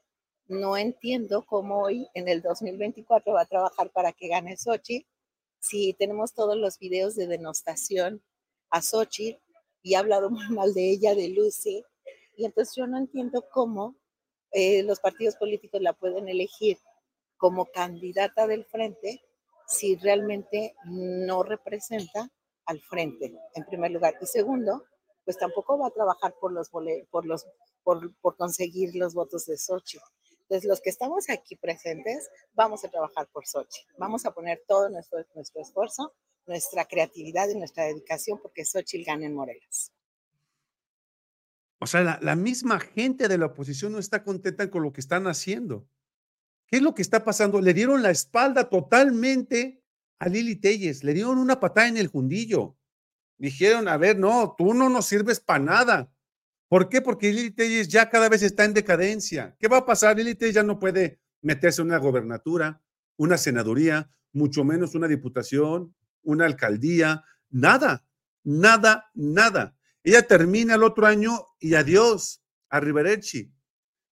No 0.48 0.76
entiendo 0.76 1.46
cómo 1.46 1.82
hoy 1.84 2.10
en 2.14 2.28
el 2.28 2.42
2024 2.42 3.34
va 3.34 3.42
a 3.42 3.46
trabajar 3.46 3.90
para 3.92 4.12
que 4.12 4.28
gane 4.28 4.58
Sochi 4.58 5.08
si 5.60 5.94
tenemos 5.94 6.34
todos 6.34 6.58
los 6.58 6.78
videos 6.78 7.16
de 7.16 7.28
denostación 7.28 8.22
a 8.70 8.82
Sochi 8.82 9.40
y 9.82 9.96
ha 9.96 10.00
hablado 10.00 10.30
muy 10.30 10.50
mal 10.50 10.74
de 10.74 10.92
ella, 10.92 11.16
de 11.16 11.30
Lucy. 11.30 11.86
Y 12.36 12.46
entonces 12.46 12.76
yo 12.76 12.86
no 12.86 12.98
entiendo 12.98 13.46
cómo 13.50 13.96
eh, 14.52 14.84
los 14.84 15.00
partidos 15.00 15.38
políticos 15.38 15.82
la 15.82 15.94
pueden 15.94 16.28
elegir 16.28 16.78
como 17.38 17.66
candidata 17.68 18.46
del 18.46 18.66
frente 18.66 19.24
si 19.68 19.96
realmente 19.96 20.76
no 20.84 21.44
representa 21.44 22.30
al 22.66 22.82
frente, 22.82 23.34
en 23.54 23.66
primer 23.66 23.92
lugar. 23.92 24.16
Y 24.22 24.26
segundo, 24.26 24.84
pues 25.26 25.38
tampoco 25.38 25.78
va 25.78 25.88
a 25.88 25.92
trabajar 25.92 26.36
por 26.40 26.54
los 26.54 26.70
por 26.70 27.26
los 27.26 27.46
por, 27.84 28.16
por 28.22 28.38
conseguir 28.38 28.96
los 28.96 29.14
votos 29.14 29.46
de 29.46 29.58
Sochi. 29.58 30.00
Entonces, 30.42 30.70
los 30.70 30.80
que 30.80 30.92
estamos 30.92 31.30
aquí 31.30 31.56
presentes, 31.56 32.30
vamos 32.54 32.86
a 32.86 32.90
trabajar 32.90 33.28
por 33.32 33.48
Sochi. 33.48 33.82
Vamos 33.98 34.26
a 34.26 34.32
poner 34.32 34.64
todo 34.68 34.90
nuestro, 34.90 35.26
nuestro 35.34 35.62
esfuerzo, 35.62 36.14
nuestra 36.46 36.86
creatividad 36.86 37.50
y 37.50 37.58
nuestra 37.58 37.86
dedicación 37.86 38.40
porque 38.40 38.64
Sochi 38.64 39.04
gane 39.04 39.26
en 39.26 39.34
Morelos. 39.34 39.92
O 41.80 41.88
sea, 41.88 42.02
la, 42.02 42.20
la, 42.22 42.36
misma 42.36 42.80
gente 42.80 43.28
de 43.28 43.38
la 43.38 43.48
oposición 43.48 43.92
no 43.92 44.00
está 44.00 44.24
contenta 44.24 44.70
con 44.70 44.84
lo 44.84 44.94
que 44.94 45.02
están 45.02 45.26
haciendo. 45.28 45.88
¿Qué 46.68 46.78
es 46.78 46.82
lo 46.82 46.94
que 46.94 47.02
está 47.02 47.24
pasando? 47.24 47.60
Le 47.60 47.74
dieron 47.74 48.02
la 48.02 48.12
espalda 48.12 48.70
totalmente 48.70 49.84
a 50.20 50.30
Lili 50.30 50.56
Telles, 50.56 51.04
le 51.04 51.14
dieron 51.14 51.38
una 51.38 51.60
patada 51.60 51.88
en 51.88 51.98
el 51.98 52.08
jundillo. 52.08 52.78
Dijeron, 53.38 53.88
a 53.88 53.98
ver, 53.98 54.18
no, 54.18 54.56
tú 54.58 54.74
no 54.74 54.90
nos 54.90 55.08
sirves 55.08 55.40
para 55.40 55.60
nada. 55.60 56.12
¿Por 56.68 56.90
qué? 56.90 57.02
Porque 57.02 57.32
Lili 57.32 57.52
Telles 57.52 57.88
ya 57.88 58.10
cada 58.10 58.30
vez 58.30 58.42
está 58.42 58.66
en 58.66 58.74
decadencia. 58.74 59.56
¿Qué 59.60 59.68
va 59.68 59.78
a 59.78 59.86
pasar? 59.86 60.18
Lili 60.18 60.36
Telles 60.36 60.56
ya 60.56 60.64
no 60.64 60.80
puede 60.80 61.20
meterse 61.42 61.82
en 61.82 61.88
una 61.88 61.98
gobernatura, 61.98 62.82
una 63.18 63.38
senaduría, 63.38 64.10
mucho 64.34 64.64
menos 64.64 64.96
una 64.96 65.08
diputación, 65.08 65.96
una 66.24 66.46
alcaldía, 66.46 67.24
nada, 67.50 68.06
nada, 68.44 69.10
nada. 69.14 69.76
Ella 70.04 70.26
termina 70.28 70.76
el 70.76 70.84
otro 70.84 71.06
año 71.06 71.46
y 71.60 71.76
adiós 71.76 72.42
a 72.70 72.80
Riverechi. 72.80 73.52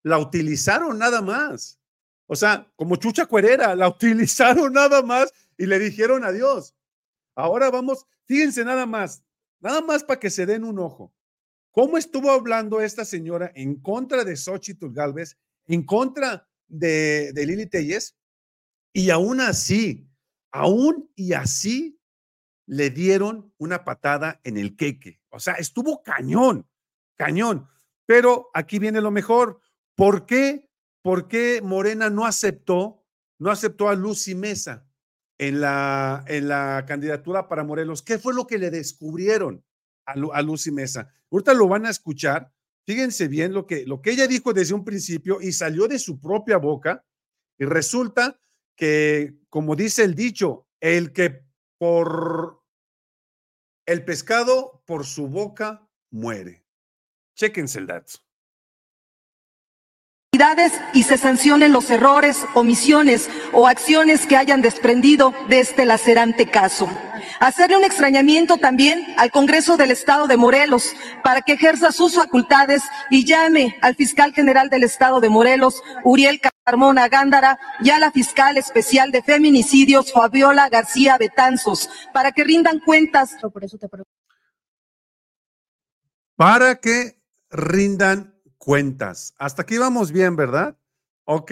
La 0.03 0.19
utilizaron 0.19 0.99
nada 0.99 1.23
más. 1.23 1.81
O 2.27 2.37
sea, 2.37 2.71
como 2.77 2.97
chucha 2.97 3.27
cuerera, 3.27 3.75
la 3.75 3.89
utilizaron 3.91 4.73
nada 4.73 5.03
más 5.03 5.33
y 5.57 5.67
le 5.67 5.79
dijeron 5.79 6.25
adiós. 6.25 6.75
Ahora 7.35 7.71
vamos, 7.71 8.07
fíjense 8.33 8.65
nada 8.65 8.87
más, 8.87 9.23
nada 9.61 9.83
más 9.83 10.03
para 10.03 10.19
que 10.19 10.31
se 10.31 10.47
den 10.47 10.65
un 10.65 10.79
ojo. 10.79 11.15
¿Cómo 11.71 11.99
estuvo 11.99 12.31
hablando 12.31 12.81
esta 12.81 13.05
señora 13.05 13.53
en 13.55 13.75
contra 13.75 14.25
de 14.25 14.37
Xochitl 14.37 14.91
Galvez, 14.91 15.37
en 15.67 15.85
contra 15.85 16.49
de, 16.67 17.31
Lili 17.35 17.67
Telles? 17.67 18.17
Y 18.95 19.11
aún 19.11 19.43
así, 19.43 20.09
aún 20.51 21.13
y 21.15 21.35
así, 21.35 22.01
le 22.65 22.89
dieron 22.89 23.53
una 23.59 23.85
patada 23.85 24.41
en 24.45 24.57
el 24.57 24.77
queque. 24.77 25.21
O 25.29 25.39
sea, 25.39 25.55
estuvo 25.55 26.03
cañón, 26.03 26.67
cañón. 27.17 27.69
Pero 28.07 28.49
aquí 28.55 28.79
viene 28.79 29.03
lo 29.03 29.11
mejor. 29.11 29.61
¿Por 29.95 30.25
qué? 30.25 30.71
¿Por 31.03 31.29
qué 31.29 31.61
Morena 31.63 32.09
no 32.09 32.25
aceptó, 32.25 33.05
no 33.39 33.51
aceptó 33.51 33.91
a 33.91 33.95
Lucy 33.95 34.35
Mesa 34.35 34.87
en 35.43 35.61
la, 35.61 36.25
en 36.29 36.47
la 36.47 36.85
candidatura 36.87 37.49
para 37.49 37.65
Morelos? 37.65 38.03
¿Qué 38.03 38.19
fue 38.19 38.33
lo 38.33 38.47
que 38.47 38.59
le 38.59 38.71
descubrieron 38.71 39.65
a, 40.07 40.13
a 40.13 40.43
Lucy 40.43 40.71
Mesa? 40.71 41.13
Ahorita 41.33 41.53
lo 41.53 41.67
van 41.67 41.85
a 41.85 41.91
escuchar. 41.91 42.53
Fíjense 42.87 43.27
bien 43.27 43.53
lo 43.53 43.67
que, 43.67 43.85
lo 43.85 44.01
que 44.01 44.13
ella 44.13 44.29
dijo 44.29 44.53
desde 44.53 44.75
un 44.75 44.85
principio 44.85 45.41
y 45.41 45.51
salió 45.51 45.89
de 45.89 45.99
su 45.99 46.21
propia 46.21 46.59
boca. 46.59 47.05
Y 47.59 47.65
resulta 47.65 48.41
que, 48.77 49.37
como 49.49 49.75
dice 49.75 50.05
el 50.05 50.15
dicho, 50.15 50.69
el 50.81 51.13
que 51.13 51.45
por 51.77 52.63
el 53.87 54.05
pescado 54.05 54.85
por 54.87 55.05
su 55.05 55.27
boca 55.27 55.89
muere. 56.11 56.65
Chéquense 57.35 57.81
el 57.81 57.89
dato 57.89 58.13
y 60.95 61.03
se 61.03 61.19
sancionen 61.19 61.73
los 61.73 61.91
errores, 61.91 62.47
omisiones 62.55 63.29
o 63.53 63.69
acciones 63.69 64.27
que 64.27 64.37
hayan 64.37 64.63
desprendido 64.63 65.35
de 65.49 65.61
este 65.61 65.85
lacerante 65.85 66.47
caso. 66.47 66.89
Hacerle 67.39 67.77
un 67.77 67.85
extrañamiento 67.85 68.57
también 68.57 69.07
al 69.19 69.31
Congreso 69.31 69.77
del 69.77 69.91
Estado 69.91 70.27
de 70.27 70.37
Morelos 70.37 70.95
para 71.23 71.43
que 71.43 71.53
ejerza 71.53 71.93
sus 71.93 72.17
facultades 72.17 72.83
y 73.11 73.25
llame 73.25 73.77
al 73.83 73.95
fiscal 73.95 74.33
general 74.33 74.71
del 74.71 74.85
Estado 74.85 75.21
de 75.21 75.29
Morelos, 75.29 75.83
Uriel 76.03 76.41
Carmona 76.65 77.09
Gándara, 77.09 77.59
y 77.81 77.91
a 77.91 77.99
la 77.99 78.11
fiscal 78.11 78.57
especial 78.57 79.13
de 79.13 79.23
feminicidios, 79.23 80.13
Fabiola 80.13 80.69
García 80.71 81.19
Betanzos, 81.19 81.91
para 82.13 82.33
que 82.33 82.43
rindan 82.43 82.81
cuentas. 82.81 83.37
Para 86.37 86.77
que 86.77 87.21
rindan 87.51 88.32
cuentas. 88.63 89.35
Hasta 89.39 89.63
aquí 89.63 89.77
vamos 89.77 90.13
bien, 90.13 90.37
¿verdad? 90.37 90.79
Ok. 91.25 91.51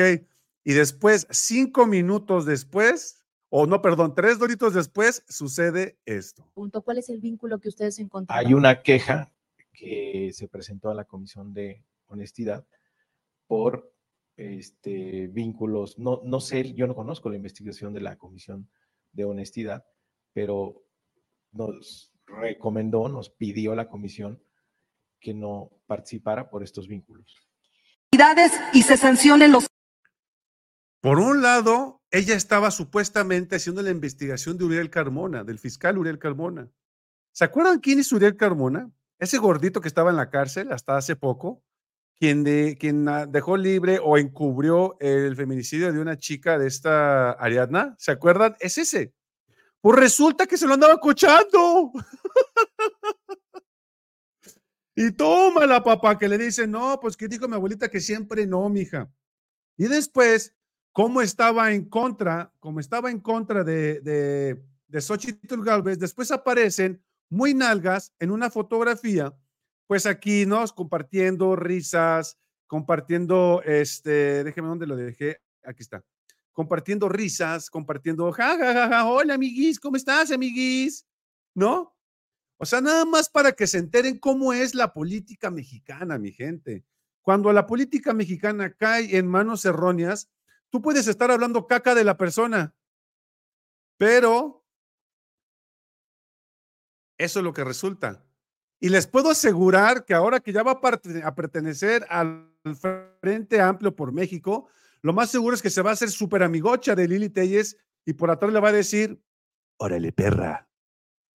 Y 0.63 0.75
después, 0.75 1.27
cinco 1.31 1.85
minutos 1.85 2.47
después, 2.47 3.25
o 3.49 3.67
no, 3.67 3.83
perdón, 3.83 4.15
tres 4.15 4.39
doritos 4.39 4.75
después, 4.75 5.25
sucede 5.29 5.99
esto. 6.05 6.49
Punto. 6.55 6.83
¿Cuál 6.83 6.99
es 6.99 7.09
el 7.09 7.19
vínculo 7.19 7.59
que 7.59 7.69
ustedes 7.69 7.99
encontraron? 7.99 8.47
Hay 8.47 8.55
una 8.55 8.83
queja 8.83 9.33
que 9.73 10.31
se 10.33 10.47
presentó 10.47 10.89
a 10.89 10.95
la 10.95 11.05
Comisión 11.05 11.53
de 11.53 11.85
Honestidad 12.07 12.65
por 13.49 13.93
este, 14.37 15.27
vínculos, 15.27 15.99
no, 15.99 16.21
no 16.25 16.39
sé, 16.39 16.75
yo 16.75 16.87
no 16.87 16.95
conozco 16.95 17.29
la 17.29 17.37
investigación 17.37 17.93
de 17.93 18.03
la 18.03 18.19
Comisión 18.19 18.69
de 19.11 19.25
Honestidad, 19.25 19.85
pero 20.33 20.85
nos 21.51 22.13
recomendó, 22.25 23.09
nos 23.09 23.31
pidió 23.31 23.75
la 23.75 23.89
comisión 23.89 24.41
que 25.21 25.35
no 25.35 25.71
participara 25.87 26.49
por 26.49 26.63
estos 26.63 26.89
vínculos. 26.89 27.37
Y 28.73 28.83
se 28.83 28.97
sancionen 28.97 29.53
los. 29.53 29.67
Por 31.01 31.19
un 31.19 31.43
lado, 31.43 32.03
ella 32.11 32.35
estaba 32.35 32.71
supuestamente 32.71 33.57
haciendo 33.57 33.83
la 33.83 33.91
investigación 33.91 34.59
de 34.59 34.65
Uriel 34.65 34.91
Carmona, 34.91 35.45
del 35.45 35.59
fiscal 35.59 35.97
Uriel 35.97 36.19
Carmona. 36.19 36.69
¿Se 37.33 37.45
acuerdan 37.45 37.79
quién 37.79 38.01
es 38.01 38.13
Uriel 38.13 38.37
Carmona? 38.37 38.91
Ese 39.19 39.39
gordito 39.39 39.81
que 39.81 39.89
estaba 39.89 40.11
en 40.11 40.17
la 40.17 40.29
cárcel 40.29 40.73
hasta 40.73 40.97
hace 40.97 41.17
poco, 41.17 41.63
quien, 42.19 42.45
de, 42.45 42.77
quien 42.79 43.07
dejó 43.29 43.57
libre 43.57 43.99
o 44.03 44.19
encubrió 44.19 44.99
el 45.01 45.35
feminicidio 45.37 45.93
de 45.93 46.01
una 46.01 46.19
chica 46.19 46.59
de 46.59 46.67
esta 46.67 47.33
Ariadna. 47.33 47.95
¿Se 47.99 48.11
acuerdan? 48.11 48.57
Es 48.61 48.77
ese. 48.77 49.15
Pues 49.81 49.99
resulta 49.99 50.47
que 50.47 50.59
se 50.59 50.67
lo 50.67 50.75
andaba 50.75 50.99
cochando. 51.01 51.93
Y 55.03 55.13
toma 55.13 55.65
la 55.65 55.83
papá, 55.83 56.19
que 56.19 56.29
le 56.29 56.37
dice, 56.37 56.67
no, 56.67 57.01
pues 57.01 57.17
que 57.17 57.27
dijo 57.27 57.49
mi 57.49 57.55
abuelita 57.55 57.89
que 57.89 58.01
siempre 58.01 58.47
no, 58.47 58.69
mija. 58.69 59.11
Y 59.79 59.87
después, 59.87 60.55
cómo 60.93 61.23
estaba 61.23 61.73
en 61.73 61.89
contra, 61.89 62.53
como 62.61 62.81
estaba 62.81 63.11
en 63.11 63.19
contra 63.19 63.65
de, 63.65 64.01
de, 64.03 64.63
de 64.89 65.01
Xochitl 65.01 65.63
Galvez, 65.63 65.99
después 65.99 66.31
aparecen 66.31 67.03
muy 67.31 67.55
nalgas 67.55 68.13
en 68.19 68.31
una 68.31 68.51
fotografía, 68.51 69.35
pues 69.87 70.05
aquí, 70.05 70.45
¿no? 70.45 70.63
Compartiendo 70.69 71.57
risas, 71.57 72.39
compartiendo, 72.67 73.63
este, 73.65 74.45
déjeme 74.45 74.69
dónde 74.69 74.87
lo 74.87 74.97
dejé, 74.97 75.41
aquí 75.65 75.83
está, 75.83 76.05
compartiendo 76.53 77.09
risas, 77.09 77.71
compartiendo, 77.71 78.31
ja, 78.33 78.59
ja, 78.59 78.75
ja, 78.75 78.89
ja, 78.89 79.09
hola 79.09 79.33
amiguis, 79.33 79.81
¿cómo 79.81 79.97
estás 79.97 80.31
amiguis? 80.31 81.07
¿No? 81.55 81.97
O 82.63 82.67
sea, 82.67 82.83
nada 82.83 83.07
más 83.07 83.31
para 83.31 83.53
que 83.53 83.67
se 83.67 83.79
enteren 83.79 84.19
cómo 84.19 84.53
es 84.53 84.75
la 84.75 84.93
política 84.93 85.51
mexicana, 85.51 86.19
mi 86.19 86.31
gente. 86.31 86.85
Cuando 87.23 87.51
la 87.55 87.67
política 87.67 88.13
mexicana 88.13 88.75
cae 88.75 89.17
en 89.17 89.27
manos 89.27 89.65
erróneas, 89.65 90.31
tú 90.69 90.83
puedes 90.83 91.09
estar 91.09 91.31
hablando 91.31 91.67
caca 91.67 91.95
de 91.95 92.05
la 92.05 92.19
persona, 92.19 92.75
pero 93.97 94.63
eso 97.17 97.39
es 97.39 97.45
lo 97.45 97.55
que 97.55 97.65
resulta. 97.65 98.27
Y 98.79 98.91
les 98.91 99.07
puedo 99.07 99.31
asegurar 99.31 100.05
que 100.05 100.13
ahora 100.13 100.41
que 100.41 100.53
ya 100.53 100.63
va 100.63 100.73
a, 100.73 101.35
pertenecer 101.35 102.05
al 102.11 102.55
Frente 103.23 103.59
Amplio 103.63 103.97
por 103.97 104.13
México, 104.13 104.69
lo 105.01 105.15
más 105.15 105.31
seguro 105.31 105.55
es 105.55 105.63
que 105.63 105.71
se 105.71 105.81
va 105.81 105.91
a 105.91 105.95
hacer 105.95 106.11
súper 106.11 106.43
amigocha 106.43 106.95
de 106.95 107.09
Lili 107.09 107.31
Telles 107.31 107.79
y 108.05 108.13
por 108.13 108.31
atrás 108.31 108.53
le 108.53 108.61
va 108.61 108.69
a 108.69 108.73
decir, 108.73 109.19
órale 109.79 110.13
perra, 110.13 110.69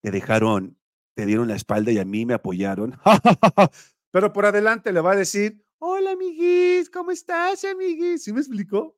te 0.02 0.12
dejaron, 0.12 0.75
te 1.16 1.24
dieron 1.24 1.48
la 1.48 1.56
espalda 1.56 1.90
y 1.90 1.98
a 1.98 2.04
mí 2.04 2.26
me 2.26 2.34
apoyaron. 2.34 2.94
Pero 4.12 4.32
por 4.34 4.44
adelante 4.44 4.92
le 4.92 5.00
va 5.00 5.12
a 5.12 5.16
decir, 5.16 5.64
hola 5.78 6.12
amiguis, 6.12 6.90
¿cómo 6.90 7.10
estás 7.10 7.64
amiguis? 7.64 8.22
¿Sí 8.22 8.34
me 8.34 8.40
explicó? 8.40 8.94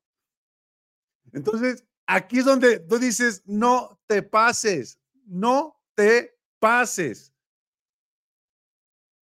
Entonces, 1.33 1.85
aquí 2.09 2.41
es 2.41 2.45
donde 2.45 2.81
tú 2.81 2.99
dices, 2.99 3.45
no 3.47 4.01
te 4.09 4.25
pases, 4.25 4.99
no 5.27 5.81
te 5.95 6.37
pases. 6.59 7.33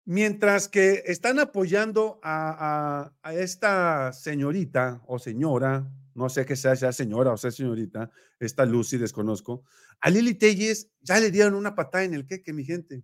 Mientras 0.04 0.68
que 0.68 1.02
están 1.06 1.40
apoyando 1.40 2.20
a, 2.22 3.12
esta 3.32 4.12
señorita 4.12 5.02
o 5.08 5.18
señora, 5.18 5.90
no 6.14 6.28
sé 6.28 6.46
qué 6.46 6.56
sea, 6.56 6.76
sea 6.76 6.92
señora 6.92 7.32
o 7.32 7.36
sea 7.36 7.50
señorita, 7.50 8.10
esta 8.38 8.64
Lucy, 8.64 8.98
desconozco, 8.98 9.64
a 10.00 10.10
Lili 10.10 10.34
Telles 10.34 10.90
ya 11.00 11.20
le 11.20 11.30
dieron 11.30 11.54
una 11.54 11.74
patada 11.74 12.04
en 12.04 12.14
el 12.14 12.26
queque, 12.26 12.52
mi 12.52 12.64
gente. 12.64 13.02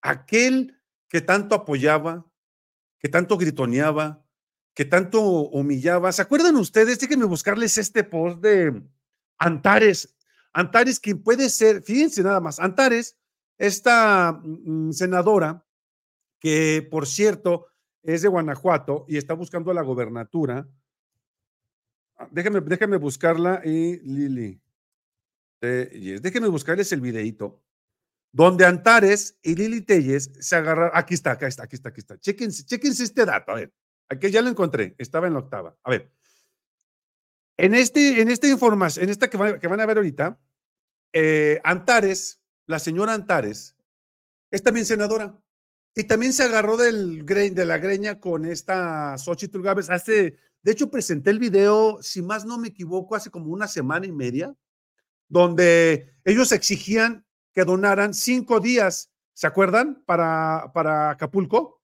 Aquel 0.00 0.78
que 1.08 1.20
tanto 1.20 1.54
apoyaba, 1.54 2.26
que 2.98 3.08
tanto 3.08 3.36
gritoneaba, 3.38 4.24
que 4.74 4.84
tanto 4.84 5.20
humillaba. 5.20 6.12
¿Se 6.12 6.22
acuerdan 6.22 6.56
ustedes? 6.56 7.00
Déjenme 7.00 7.24
buscarles 7.24 7.78
este 7.78 8.04
post 8.04 8.40
de 8.40 8.82
Antares. 9.38 10.16
Antares, 10.52 11.00
quien 11.00 11.22
puede 11.22 11.48
ser, 11.48 11.82
fíjense 11.82 12.22
nada 12.22 12.40
más, 12.40 12.58
Antares, 12.60 13.18
esta 13.58 14.40
mm, 14.42 14.92
senadora, 14.92 15.64
que 16.40 16.86
por 16.90 17.06
cierto 17.06 17.66
es 18.02 18.22
de 18.22 18.28
Guanajuato 18.28 19.04
y 19.08 19.16
está 19.16 19.34
buscando 19.34 19.72
la 19.72 19.82
gobernatura. 19.82 20.68
Ah, 22.18 22.28
déjame, 22.30 22.60
déjame 22.60 22.96
buscarla 22.96 23.62
y 23.64 23.98
Lili. 24.00 24.60
Telles. 25.60 26.20
Déjeme 26.22 26.48
buscarles 26.48 26.92
el 26.92 27.00
videito 27.00 27.62
donde 28.32 28.64
Antares 28.64 29.38
y 29.42 29.54
Lili 29.54 29.80
Telles 29.80 30.30
se 30.38 30.56
agarraron. 30.56 30.92
Aquí 30.94 31.14
está, 31.14 31.32
acá 31.32 31.46
está, 31.46 31.64
aquí 31.64 31.76
está, 31.76 31.88
aquí 31.88 32.00
está. 32.00 32.18
Chequense, 32.18 32.64
chequense 32.64 33.04
este 33.04 33.24
dato. 33.24 33.52
A 33.52 33.56
ver, 33.56 33.72
aquí 34.08 34.30
ya 34.30 34.42
lo 34.42 34.48
encontré. 34.48 34.94
Estaba 34.98 35.26
en 35.26 35.34
la 35.34 35.40
octava. 35.40 35.76
A 35.82 35.90
ver. 35.90 36.12
En, 37.56 37.74
este, 37.74 38.20
en 38.20 38.30
esta 38.30 38.46
información, 38.48 39.04
en 39.04 39.10
esta 39.10 39.28
que 39.28 39.36
van, 39.36 39.58
que 39.58 39.66
van 39.66 39.80
a 39.80 39.86
ver 39.86 39.96
ahorita, 39.96 40.38
eh, 41.12 41.60
Antares, 41.64 42.40
la 42.66 42.78
señora 42.78 43.14
Antares, 43.14 43.76
es 44.50 44.62
también 44.62 44.86
senadora. 44.86 45.36
Y 45.94 46.04
también 46.04 46.32
se 46.32 46.44
agarró 46.44 46.76
del, 46.76 47.26
de 47.26 47.64
la 47.64 47.78
greña 47.78 48.20
con 48.20 48.44
esta 48.44 49.18
Xochitl 49.18 49.62
Gávez. 49.62 49.90
Hace, 49.90 50.38
de 50.68 50.72
hecho, 50.72 50.90
presenté 50.90 51.30
el 51.30 51.38
video, 51.38 51.96
si 52.02 52.20
más 52.20 52.44
no 52.44 52.58
me 52.58 52.68
equivoco, 52.68 53.16
hace 53.16 53.30
como 53.30 53.50
una 53.50 53.66
semana 53.66 54.04
y 54.04 54.12
media, 54.12 54.54
donde 55.26 56.12
ellos 56.26 56.52
exigían 56.52 57.24
que 57.54 57.64
donaran 57.64 58.12
cinco 58.12 58.60
días, 58.60 59.10
¿se 59.32 59.46
acuerdan? 59.46 60.02
Para, 60.04 60.70
para 60.74 61.08
Acapulco. 61.08 61.80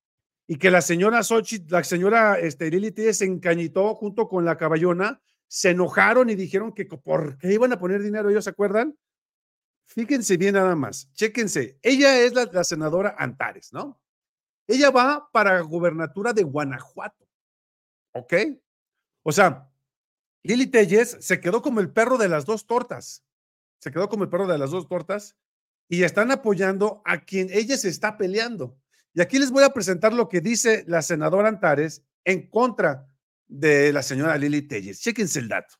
Y 0.46 0.56
que 0.56 0.70
la 0.70 0.82
señora 0.82 1.22
Xochitl, 1.22 1.72
la 1.72 1.82
señora 1.82 2.38
este, 2.38 3.14
se 3.14 3.24
encañitó 3.24 3.94
junto 3.94 4.28
con 4.28 4.44
la 4.44 4.58
caballona, 4.58 5.22
se 5.48 5.70
enojaron 5.70 6.28
y 6.28 6.34
dijeron 6.34 6.74
que 6.74 6.84
por 6.84 7.38
qué 7.38 7.54
iban 7.54 7.72
a 7.72 7.78
poner 7.78 8.02
dinero, 8.02 8.28
¿ellos 8.28 8.44
se 8.44 8.50
acuerdan? 8.50 8.98
Fíjense 9.86 10.36
bien 10.36 10.56
nada 10.56 10.76
más, 10.76 11.10
chéquense. 11.14 11.78
Ella 11.80 12.20
es 12.20 12.34
la, 12.34 12.64
senadora 12.64 13.14
Antares, 13.16 13.72
¿no? 13.72 13.98
Ella 14.66 14.90
va 14.90 15.30
para 15.32 15.58
gubernatura 15.62 16.34
de 16.34 16.42
Guanajuato. 16.42 17.26
¿Ok? 18.12 18.34
O 19.24 19.32
sea, 19.32 19.68
Lili 20.42 20.66
Telles 20.66 21.16
se 21.20 21.40
quedó 21.40 21.62
como 21.62 21.80
el 21.80 21.90
perro 21.90 22.18
de 22.18 22.28
las 22.28 22.44
dos 22.44 22.66
tortas. 22.66 23.24
Se 23.80 23.90
quedó 23.90 24.08
como 24.08 24.24
el 24.24 24.30
perro 24.30 24.46
de 24.46 24.58
las 24.58 24.70
dos 24.70 24.86
tortas 24.86 25.36
y 25.88 26.04
están 26.04 26.30
apoyando 26.30 27.02
a 27.04 27.24
quien 27.24 27.48
ella 27.50 27.76
se 27.76 27.88
está 27.88 28.16
peleando. 28.16 28.78
Y 29.14 29.22
aquí 29.22 29.38
les 29.38 29.50
voy 29.50 29.64
a 29.64 29.70
presentar 29.70 30.12
lo 30.12 30.28
que 30.28 30.40
dice 30.40 30.84
la 30.86 31.02
senadora 31.02 31.48
Antares 31.48 32.04
en 32.24 32.48
contra 32.48 33.08
de 33.46 33.92
la 33.92 34.02
señora 34.02 34.36
Lili 34.36 34.62
Telles. 34.62 35.00
Chéquense 35.00 35.40
el 35.40 35.48
dato. 35.48 35.74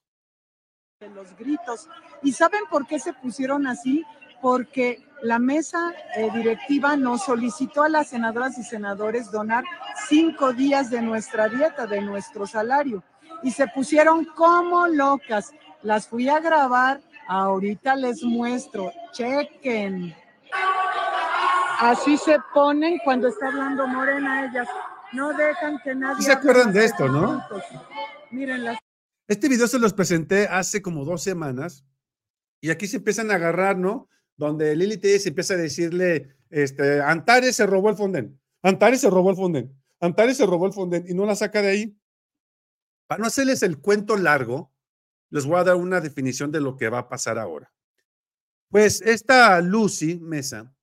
Los 1.15 1.37
gritos. 1.37 1.89
¿Y 2.23 2.33
saben 2.33 2.63
por 2.71 2.87
qué 2.87 2.99
se 2.99 3.13
pusieron 3.13 3.67
así? 3.67 4.03
porque 4.45 5.03
la 5.23 5.39
mesa 5.39 5.95
eh, 6.15 6.29
directiva 6.35 6.99
nos 6.99 7.25
solicitó 7.25 7.83
a 7.83 7.89
las 7.89 8.09
senadoras 8.09 8.59
y 8.59 8.63
senadores 8.63 9.31
donar 9.31 9.65
cinco 10.07 10.53
días 10.53 10.91
de 10.91 11.01
nuestra 11.01 11.49
dieta, 11.49 11.87
de 11.87 12.03
nuestro 12.03 12.47
salario, 12.47 13.03
y 13.43 13.51
se 13.51 13.67
pusieron 13.69 14.25
como 14.25 14.87
locas. 14.87 15.53
Las 15.83 16.09
fui 16.09 16.29
a 16.29 16.41
grabar, 16.41 17.01
ahorita 17.29 17.97
les 17.97 18.23
muestro, 18.23 18.93
chequen. 19.13 20.15
Así 21.81 22.17
se 22.17 22.39
ponen 22.55 22.99
cuando 23.05 23.29
está 23.29 23.49
hablando 23.49 23.87
Morena 23.87 24.47
ellas. 24.47 24.69
No 25.13 25.33
dejan 25.33 25.79
que 25.85 25.95
nadie. 25.95 26.23
¿Se 26.23 26.33
acuerdan 26.33 26.73
de 26.73 26.85
esto, 26.85 27.09
no? 27.09 27.43
Miren 28.31 28.65
las. 28.65 28.79
Este 29.29 29.49
video 29.49 29.67
se 29.67 29.79
los 29.79 29.93
presenté 29.93 30.47
hace 30.49 30.83
como 30.83 31.05
dos 31.05 31.23
semanas 31.23 31.85
y 32.61 32.71
aquí 32.71 32.87
se 32.87 32.99
empiezan 32.99 33.31
a 33.31 33.35
agarrar, 33.35 33.77
¿no? 33.77 34.09
donde 34.37 34.75
Lili 34.77 35.01
se 35.19 35.29
empieza 35.29 35.55
a 35.55 35.59
decirle, 35.59 36.37
este, 36.51 37.01
Antares 37.01 37.57
se 37.57 37.67
robó 37.67 37.91
el 37.91 37.97
Fonden, 37.97 38.41
Antares 38.63 39.01
se 39.01 39.11
robó 39.11 39.31
el 39.31 39.37
Fonden, 39.37 39.75
Antares 40.01 40.37
se 40.37 40.47
robó 40.47 40.67
el 40.67 40.73
Fonden 40.73 41.05
y 41.09 41.15
no 41.15 41.27
la 41.27 41.35
saca 41.35 41.63
de 41.63 41.69
ahí. 41.69 41.97
Para 43.07 43.21
no 43.21 43.27
hacerles 43.27 43.63
el 43.63 43.79
cuento 43.79 44.17
largo, 44.17 44.73
les 45.31 45.45
voy 45.47 45.59
a 45.59 45.65
dar 45.65 45.77
una 45.77 46.01
definición 46.01 46.51
de 46.51 46.61
lo 46.61 46.77
que 46.77 46.89
va 46.89 46.99
a 46.99 47.09
pasar 47.09 47.39
ahora. 47.39 47.73
Pues 48.69 49.01
esta 49.03 49.61
Lucy 49.61 50.19
Mesa, 50.21 50.75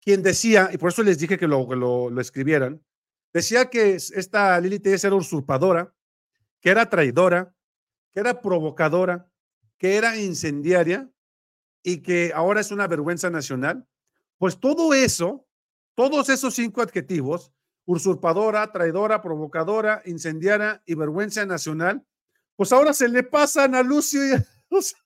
quien 0.00 0.22
decía, 0.22 0.70
y 0.72 0.78
por 0.78 0.90
eso 0.90 1.02
les 1.02 1.18
dije 1.18 1.38
que 1.38 1.48
lo, 1.48 1.74
lo, 1.74 2.10
lo 2.10 2.20
escribieran, 2.20 2.84
decía 3.32 3.70
que 3.70 3.94
esta 3.94 4.60
Lili 4.60 4.80
era 4.84 5.14
usurpadora, 5.14 5.94
que 6.60 6.70
era 6.70 6.88
traidora, 6.88 7.54
que 8.12 8.20
era 8.20 8.40
provocadora, 8.40 9.28
que 9.78 9.96
era 9.96 10.16
incendiaria 10.16 11.10
y 11.82 12.02
que 12.02 12.32
ahora 12.34 12.60
es 12.60 12.70
una 12.70 12.86
vergüenza 12.86 13.28
nacional, 13.30 13.86
pues 14.38 14.58
todo 14.58 14.94
eso, 14.94 15.46
todos 15.94 16.28
esos 16.28 16.54
cinco 16.54 16.80
adjetivos, 16.80 17.52
usurpadora, 17.86 18.70
traidora, 18.72 19.20
provocadora, 19.22 20.02
incendiaria 20.06 20.82
y 20.86 20.94
vergüenza 20.94 21.44
nacional, 21.46 22.04
pues 22.56 22.72
ahora 22.72 22.92
se 22.92 23.08
le 23.08 23.22
pasan 23.22 23.74
a 23.74 23.82
Lucio 23.82 24.26
y 24.26 24.32
a... 24.32 24.44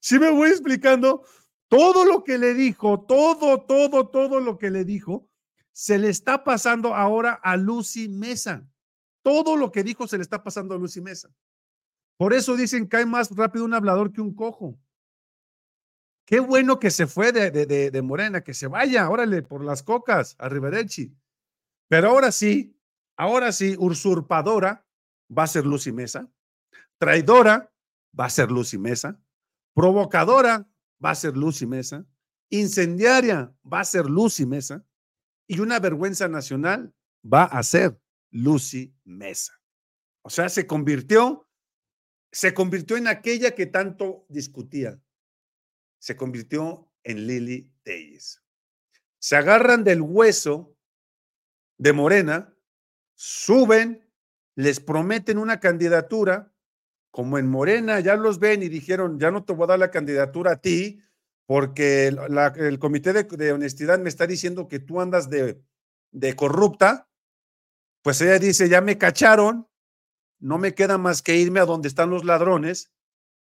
Si 0.00 0.20
me 0.20 0.30
voy 0.30 0.50
explicando, 0.50 1.24
todo 1.68 2.04
lo 2.04 2.22
que 2.22 2.38
le 2.38 2.54
dijo, 2.54 3.04
todo, 3.08 3.62
todo, 3.62 4.08
todo 4.08 4.40
lo 4.40 4.56
que 4.56 4.70
le 4.70 4.84
dijo, 4.84 5.28
se 5.72 5.98
le 5.98 6.10
está 6.10 6.44
pasando 6.44 6.94
ahora 6.94 7.32
a 7.42 7.56
Lucy 7.56 8.08
Mesa. 8.08 8.64
Todo 9.22 9.56
lo 9.56 9.72
que 9.72 9.82
dijo 9.82 10.06
se 10.06 10.16
le 10.16 10.22
está 10.22 10.42
pasando 10.44 10.74
a 10.74 10.78
Lucy 10.78 11.00
Mesa. 11.00 11.28
Por 12.16 12.32
eso 12.32 12.56
dicen 12.56 12.88
que 12.88 12.98
hay 12.98 13.06
más 13.06 13.34
rápido 13.34 13.64
un 13.64 13.74
hablador 13.74 14.12
que 14.12 14.20
un 14.20 14.34
cojo. 14.34 14.78
Qué 16.26 16.40
bueno 16.40 16.80
que 16.80 16.90
se 16.90 17.06
fue 17.06 17.30
de, 17.30 17.50
de, 17.52 18.02
Morena, 18.02 18.42
que 18.42 18.52
se 18.52 18.66
vaya, 18.66 19.08
órale, 19.08 19.42
por 19.42 19.64
las 19.64 19.84
cocas 19.84 20.34
a 20.38 20.48
Riverechi. 20.48 21.16
Pero 21.88 22.08
ahora 22.08 22.32
sí, 22.32 22.76
ahora 23.16 23.52
sí, 23.52 23.76
usurpadora 23.78 24.84
va 25.30 25.44
a 25.44 25.46
ser 25.46 25.64
Lucy 25.64 25.92
Mesa, 25.92 26.28
traidora 26.98 27.72
va 28.18 28.24
a 28.24 28.30
ser 28.30 28.50
Lucy 28.50 28.76
Mesa, 28.76 29.20
provocadora 29.72 30.68
va 31.02 31.10
a 31.10 31.14
ser 31.14 31.36
Lucy 31.36 31.64
Mesa, 31.64 32.04
incendiaria 32.50 33.54
va 33.72 33.80
a 33.80 33.84
ser 33.84 34.06
Lucy 34.06 34.46
Mesa 34.46 34.84
y 35.46 35.60
una 35.60 35.78
vergüenza 35.78 36.26
nacional 36.26 36.92
va 37.24 37.44
a 37.44 37.62
ser 37.62 38.00
Lucy 38.32 38.92
Mesa. 39.04 39.52
O 40.22 40.30
sea, 40.30 40.48
se 40.48 40.66
convirtió, 40.66 41.48
se 42.32 42.52
convirtió 42.52 42.96
en 42.96 43.06
aquella 43.06 43.54
que 43.54 43.66
tanto 43.66 44.26
discutía, 44.28 45.00
se 46.06 46.16
convirtió 46.16 46.88
en 47.02 47.26
Lili 47.26 47.68
Telles. 47.82 48.40
Se 49.18 49.34
agarran 49.34 49.82
del 49.82 50.00
hueso 50.00 50.78
de 51.78 51.92
Morena, 51.92 52.56
suben, 53.16 54.08
les 54.54 54.78
prometen 54.78 55.36
una 55.36 55.58
candidatura, 55.58 56.54
como 57.10 57.38
en 57.38 57.48
Morena 57.48 57.98
ya 57.98 58.14
los 58.14 58.38
ven 58.38 58.62
y 58.62 58.68
dijeron, 58.68 59.18
ya 59.18 59.32
no 59.32 59.44
te 59.44 59.52
voy 59.52 59.64
a 59.64 59.66
dar 59.66 59.80
la 59.80 59.90
candidatura 59.90 60.52
a 60.52 60.60
ti, 60.60 61.02
porque 61.44 62.06
el 62.06 62.78
comité 62.78 63.12
de, 63.12 63.24
de 63.24 63.52
honestidad 63.52 63.98
me 63.98 64.08
está 64.08 64.28
diciendo 64.28 64.68
que 64.68 64.78
tú 64.78 65.00
andas 65.00 65.28
de, 65.28 65.60
de 66.12 66.36
corrupta, 66.36 67.08
pues 68.02 68.20
ella 68.20 68.38
dice, 68.38 68.68
ya 68.68 68.80
me 68.80 68.96
cacharon, 68.96 69.68
no 70.38 70.58
me 70.58 70.72
queda 70.72 70.98
más 70.98 71.20
que 71.20 71.34
irme 71.34 71.58
a 71.58 71.66
donde 71.66 71.88
están 71.88 72.10
los 72.10 72.24
ladrones, 72.24 72.92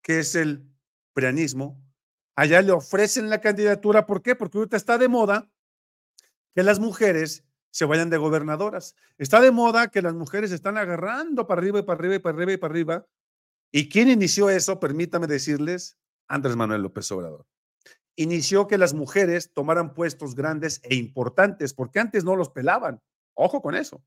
que 0.01 0.21
es 0.21 0.37
el 0.37 0.65
prianismo. 1.13 1.83
Allá 2.35 2.63
le 2.63 2.73
ofrecen 2.73 3.29
la 3.29 3.41
candidatura, 3.41 4.07
¿por 4.07 4.23
qué? 4.23 4.35
Porque 4.35 4.59
ahorita 4.59 4.77
está 4.77 4.97
de 4.99 5.09
moda 5.09 5.51
que 6.55 6.63
las 6.63 6.79
mujeres 6.79 7.45
se 7.71 7.85
vayan 7.85 8.11
de 8.11 8.19
gobernadoras. 8.19 8.95
Está 9.19 9.41
de 9.41 9.51
moda 9.51 9.89
que 9.89 10.03
las 10.03 10.15
mujeres 10.15 10.53
están 10.53 10.77
agarrando 10.77 11.47
para 11.47 11.61
arriba 11.61 11.81
y 11.81 11.83
para 11.83 11.99
arriba 11.99 12.15
y 12.15 12.19
para 12.19 12.37
arriba 12.37 12.53
y 12.53 12.57
para 12.59 12.73
arriba. 12.73 13.07
¿Y 13.71 13.89
quién 13.89 14.09
inició 14.09 14.51
eso? 14.51 14.79
Permítame 14.79 15.27
decirles, 15.27 15.99
Andrés 16.29 16.57
Manuel 16.57 16.83
López 16.83 17.11
Obrador. 17.13 17.47
Inició 18.17 18.67
que 18.67 18.77
las 18.77 18.93
mujeres 18.93 19.53
tomaran 19.55 19.95
puestos 19.95 20.35
grandes 20.35 20.81
e 20.85 20.95
importantes, 20.95 21.73
porque 21.73 21.99
antes 21.99 22.25
no 22.25 22.37
los 22.37 22.51
pelaban. 22.51 23.01
Ojo 23.35 23.63
con 23.63 23.75
eso. 23.75 24.05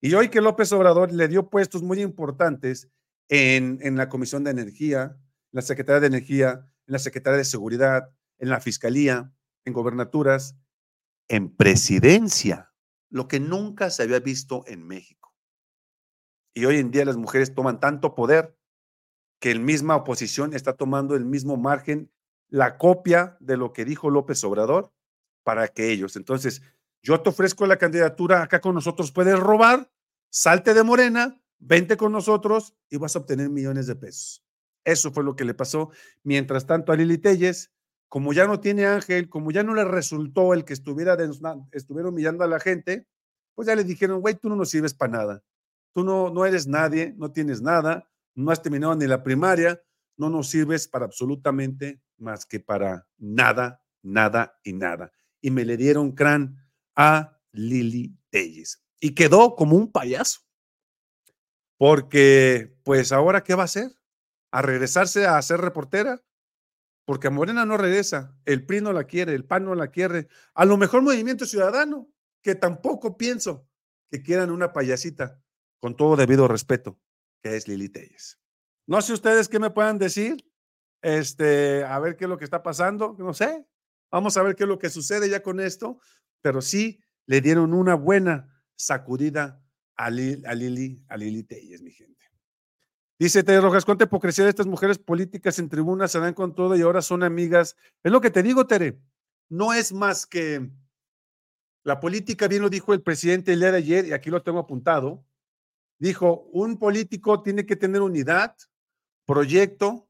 Y 0.00 0.14
hoy 0.14 0.28
que 0.28 0.40
López 0.40 0.70
Obrador 0.72 1.12
le 1.12 1.26
dio 1.26 1.50
puestos 1.50 1.82
muy 1.82 2.00
importantes 2.00 2.88
en, 3.28 3.80
en 3.82 3.96
la 3.96 4.08
Comisión 4.08 4.44
de 4.44 4.52
Energía, 4.52 5.16
en 5.16 5.50
la 5.50 5.62
Secretaría 5.62 6.00
de 6.00 6.06
Energía, 6.06 6.70
en 6.88 6.92
la 6.92 6.98
Secretaría 6.98 7.38
de 7.38 7.44
Seguridad, 7.44 8.10
en 8.38 8.48
la 8.48 8.60
Fiscalía, 8.60 9.30
en 9.64 9.72
gobernaturas, 9.74 10.56
en 11.28 11.54
presidencia, 11.54 12.72
lo 13.10 13.28
que 13.28 13.40
nunca 13.40 13.90
se 13.90 14.02
había 14.02 14.20
visto 14.20 14.64
en 14.66 14.86
México. 14.86 15.34
Y 16.54 16.64
hoy 16.64 16.78
en 16.78 16.90
día 16.90 17.04
las 17.04 17.18
mujeres 17.18 17.54
toman 17.54 17.78
tanto 17.78 18.14
poder 18.14 18.58
que 19.38 19.50
el 19.50 19.60
misma 19.60 19.96
oposición 19.96 20.54
está 20.54 20.76
tomando 20.76 21.14
el 21.14 21.26
mismo 21.26 21.56
margen, 21.58 22.10
la 22.48 22.78
copia 22.78 23.36
de 23.40 23.58
lo 23.58 23.72
que 23.72 23.84
dijo 23.84 24.10
López 24.10 24.42
Obrador 24.42 24.92
para 25.44 25.68
que 25.68 25.92
ellos. 25.92 26.16
Entonces, 26.16 26.62
yo 27.02 27.20
te 27.20 27.28
ofrezco 27.28 27.66
la 27.66 27.76
candidatura 27.76 28.42
acá 28.42 28.60
con 28.60 28.74
nosotros, 28.74 29.12
puedes 29.12 29.38
robar, 29.38 29.92
salte 30.30 30.72
de 30.72 30.82
Morena, 30.82 31.40
vente 31.58 31.98
con 31.98 32.12
nosotros 32.12 32.74
y 32.88 32.96
vas 32.96 33.14
a 33.14 33.20
obtener 33.20 33.50
millones 33.50 33.86
de 33.86 33.94
pesos. 33.94 34.47
Eso 34.88 35.12
fue 35.12 35.22
lo 35.22 35.36
que 35.36 35.44
le 35.44 35.52
pasó. 35.52 35.90
Mientras 36.22 36.66
tanto, 36.66 36.92
a 36.92 36.96
Lili 36.96 37.18
Telles, 37.18 37.70
como 38.08 38.32
ya 38.32 38.46
no 38.46 38.58
tiene 38.58 38.86
ángel, 38.86 39.28
como 39.28 39.50
ya 39.50 39.62
no 39.62 39.74
le 39.74 39.84
resultó 39.84 40.54
el 40.54 40.64
que 40.64 40.72
estuviera, 40.72 41.14
estuviera 41.72 42.08
humillando 42.08 42.42
a 42.42 42.46
la 42.46 42.58
gente, 42.58 43.06
pues 43.54 43.68
ya 43.68 43.76
le 43.76 43.84
dijeron, 43.84 44.22
güey, 44.22 44.36
tú 44.36 44.48
no 44.48 44.56
nos 44.56 44.70
sirves 44.70 44.94
para 44.94 45.12
nada. 45.12 45.44
Tú 45.92 46.04
no, 46.04 46.30
no 46.30 46.46
eres 46.46 46.66
nadie, 46.66 47.14
no 47.18 47.30
tienes 47.30 47.60
nada, 47.60 48.08
no 48.34 48.50
has 48.50 48.62
terminado 48.62 48.94
ni 48.96 49.06
la 49.06 49.22
primaria, 49.22 49.78
no 50.16 50.30
nos 50.30 50.48
sirves 50.48 50.88
para 50.88 51.04
absolutamente 51.04 52.00
más 52.16 52.46
que 52.46 52.58
para 52.58 53.06
nada, 53.18 53.82
nada 54.02 54.58
y 54.64 54.72
nada. 54.72 55.12
Y 55.42 55.50
me 55.50 55.66
le 55.66 55.76
dieron 55.76 56.12
crán 56.12 56.56
a 56.96 57.38
Lili 57.52 58.16
Telles. 58.30 58.82
Y 59.00 59.14
quedó 59.14 59.54
como 59.54 59.76
un 59.76 59.92
payaso. 59.92 60.40
Porque, 61.76 62.74
pues, 62.84 63.12
ahora, 63.12 63.44
¿qué 63.44 63.54
va 63.54 63.62
a 63.62 63.66
hacer? 63.66 63.97
¿A 64.50 64.62
regresarse 64.62 65.26
a 65.26 65.40
ser 65.42 65.60
reportera? 65.60 66.22
Porque 67.04 67.30
Morena 67.30 67.64
no 67.64 67.76
regresa, 67.76 68.36
el 68.44 68.66
PRI 68.66 68.80
no 68.82 68.92
la 68.92 69.04
quiere, 69.04 69.34
el 69.34 69.44
PAN 69.44 69.64
no 69.64 69.74
la 69.74 69.88
quiere. 69.88 70.28
A 70.54 70.64
lo 70.64 70.76
mejor 70.76 71.02
Movimiento 71.02 71.46
Ciudadano, 71.46 72.08
que 72.42 72.54
tampoco 72.54 73.16
pienso 73.16 73.66
que 74.10 74.22
quieran 74.22 74.50
una 74.50 74.72
payasita, 74.72 75.40
con 75.80 75.96
todo 75.96 76.16
debido 76.16 76.48
respeto, 76.48 77.00
que 77.42 77.56
es 77.56 77.66
Lili 77.66 77.88
Telles. 77.88 78.38
No 78.86 79.00
sé 79.00 79.12
ustedes 79.14 79.48
qué 79.48 79.58
me 79.58 79.70
puedan 79.70 79.98
decir, 79.98 80.44
este, 81.02 81.84
a 81.84 81.98
ver 81.98 82.16
qué 82.16 82.24
es 82.24 82.28
lo 82.28 82.36
que 82.38 82.44
está 82.44 82.62
pasando, 82.62 83.16
no 83.18 83.32
sé. 83.32 83.66
Vamos 84.10 84.36
a 84.36 84.42
ver 84.42 84.56
qué 84.56 84.64
es 84.64 84.68
lo 84.68 84.78
que 84.78 84.90
sucede 84.90 85.28
ya 85.30 85.42
con 85.42 85.60
esto, 85.60 86.00
pero 86.42 86.60
sí 86.60 87.00
le 87.26 87.40
dieron 87.40 87.72
una 87.74 87.94
buena 87.94 88.62
sacudida 88.76 89.62
a, 89.96 90.10
Li- 90.10 90.42
a 90.46 90.54
Lili, 90.54 91.02
a 91.08 91.16
Lili 91.16 91.42
Telles, 91.42 91.82
mi 91.82 91.92
gente. 91.92 92.17
Dice 93.18 93.42
Tere 93.42 93.60
Rojas, 93.60 93.84
cuánta 93.84 94.04
hipocresía 94.04 94.44
de 94.44 94.50
estas 94.50 94.66
mujeres 94.66 94.98
políticas 94.98 95.58
en 95.58 95.68
tribunas 95.68 96.12
se 96.12 96.20
dan 96.20 96.34
con 96.34 96.54
todo 96.54 96.76
y 96.76 96.82
ahora 96.82 97.02
son 97.02 97.24
amigas. 97.24 97.76
Es 98.04 98.12
lo 98.12 98.20
que 98.20 98.30
te 98.30 98.44
digo, 98.44 98.66
Tere. 98.66 99.00
No 99.48 99.72
es 99.72 99.92
más 99.92 100.24
que 100.24 100.70
la 101.82 101.98
política, 101.98 102.46
bien 102.46 102.62
lo 102.62 102.70
dijo 102.70 102.94
el 102.94 103.02
presidente 103.02 103.52
el 103.52 103.60
día 103.60 103.72
de 103.72 103.78
ayer, 103.78 104.06
y 104.06 104.12
aquí 104.12 104.30
lo 104.30 104.42
tengo 104.42 104.60
apuntado. 104.60 105.24
Dijo, 105.98 106.48
un 106.52 106.78
político 106.78 107.42
tiene 107.42 107.66
que 107.66 107.74
tener 107.74 108.02
unidad, 108.02 108.54
proyecto, 109.26 110.08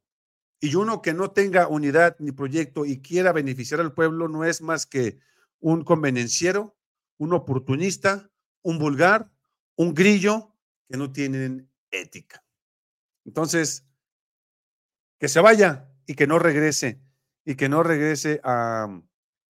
y 0.61 0.75
uno 0.75 1.01
que 1.01 1.15
no 1.15 1.31
tenga 1.31 1.69
unidad 1.69 2.17
ni 2.19 2.33
proyecto 2.33 2.85
y 2.85 3.01
quiera 3.01 3.33
beneficiar 3.33 3.81
al 3.81 3.95
pueblo 3.95 4.29
no 4.29 4.45
es 4.45 4.61
más 4.61 4.87
que 4.87 5.19
un 5.61 5.85
convenenciero, 5.85 6.77
un 7.17 7.33
oportunista, 7.33 8.29
un 8.63 8.79
vulgar, 8.79 9.31
un 9.77 9.95
grillo 9.95 10.53
que 10.89 10.97
no 10.97 11.13
tienen 11.13 11.71
ética. 11.91 12.45
Entonces, 13.29 13.85
que 15.19 15.29
se 15.29 15.39
vaya 15.41 15.93
y 16.07 16.15
que 16.15 16.27
no 16.27 16.39
regrese, 16.39 16.99
y 17.45 17.57
que 17.57 17.69
no 17.69 17.83
regrese 17.83 18.41
a, 18.43 19.03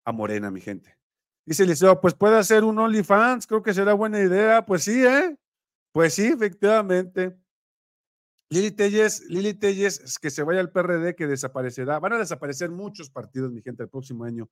a 0.04 0.12
Morena, 0.12 0.50
mi 0.50 0.62
gente. 0.62 0.98
Dice 1.46 1.62
Eliseo, 1.62 2.02
pues 2.02 2.16
puede 2.16 2.38
hacer 2.38 2.64
un 2.64 2.80
OnlyFans, 2.80 3.46
creo 3.46 3.62
que 3.62 3.76
será 3.76 3.94
buena 3.94 4.20
idea. 4.20 4.66
Pues 4.66 4.84
sí, 4.84 5.06
¿eh? 5.06 5.38
Pues 5.92 6.16
sí, 6.16 6.26
efectivamente. 6.26 7.38
Lili 8.50 8.72
Telles, 8.72 9.24
Lili 9.30 9.54
Telles, 9.54 10.00
es 10.00 10.18
que 10.18 10.32
se 10.32 10.42
vaya 10.42 10.60
al 10.60 10.72
PRD, 10.72 11.16
que 11.16 11.28
desaparecerá. 11.28 12.00
Van 12.00 12.14
a 12.14 12.18
desaparecer 12.18 12.72
muchos 12.72 13.12
partidos, 13.12 13.52
mi 13.52 13.62
gente, 13.62 13.84
el 13.84 13.90
próximo 13.90 14.24
año. 14.24 14.50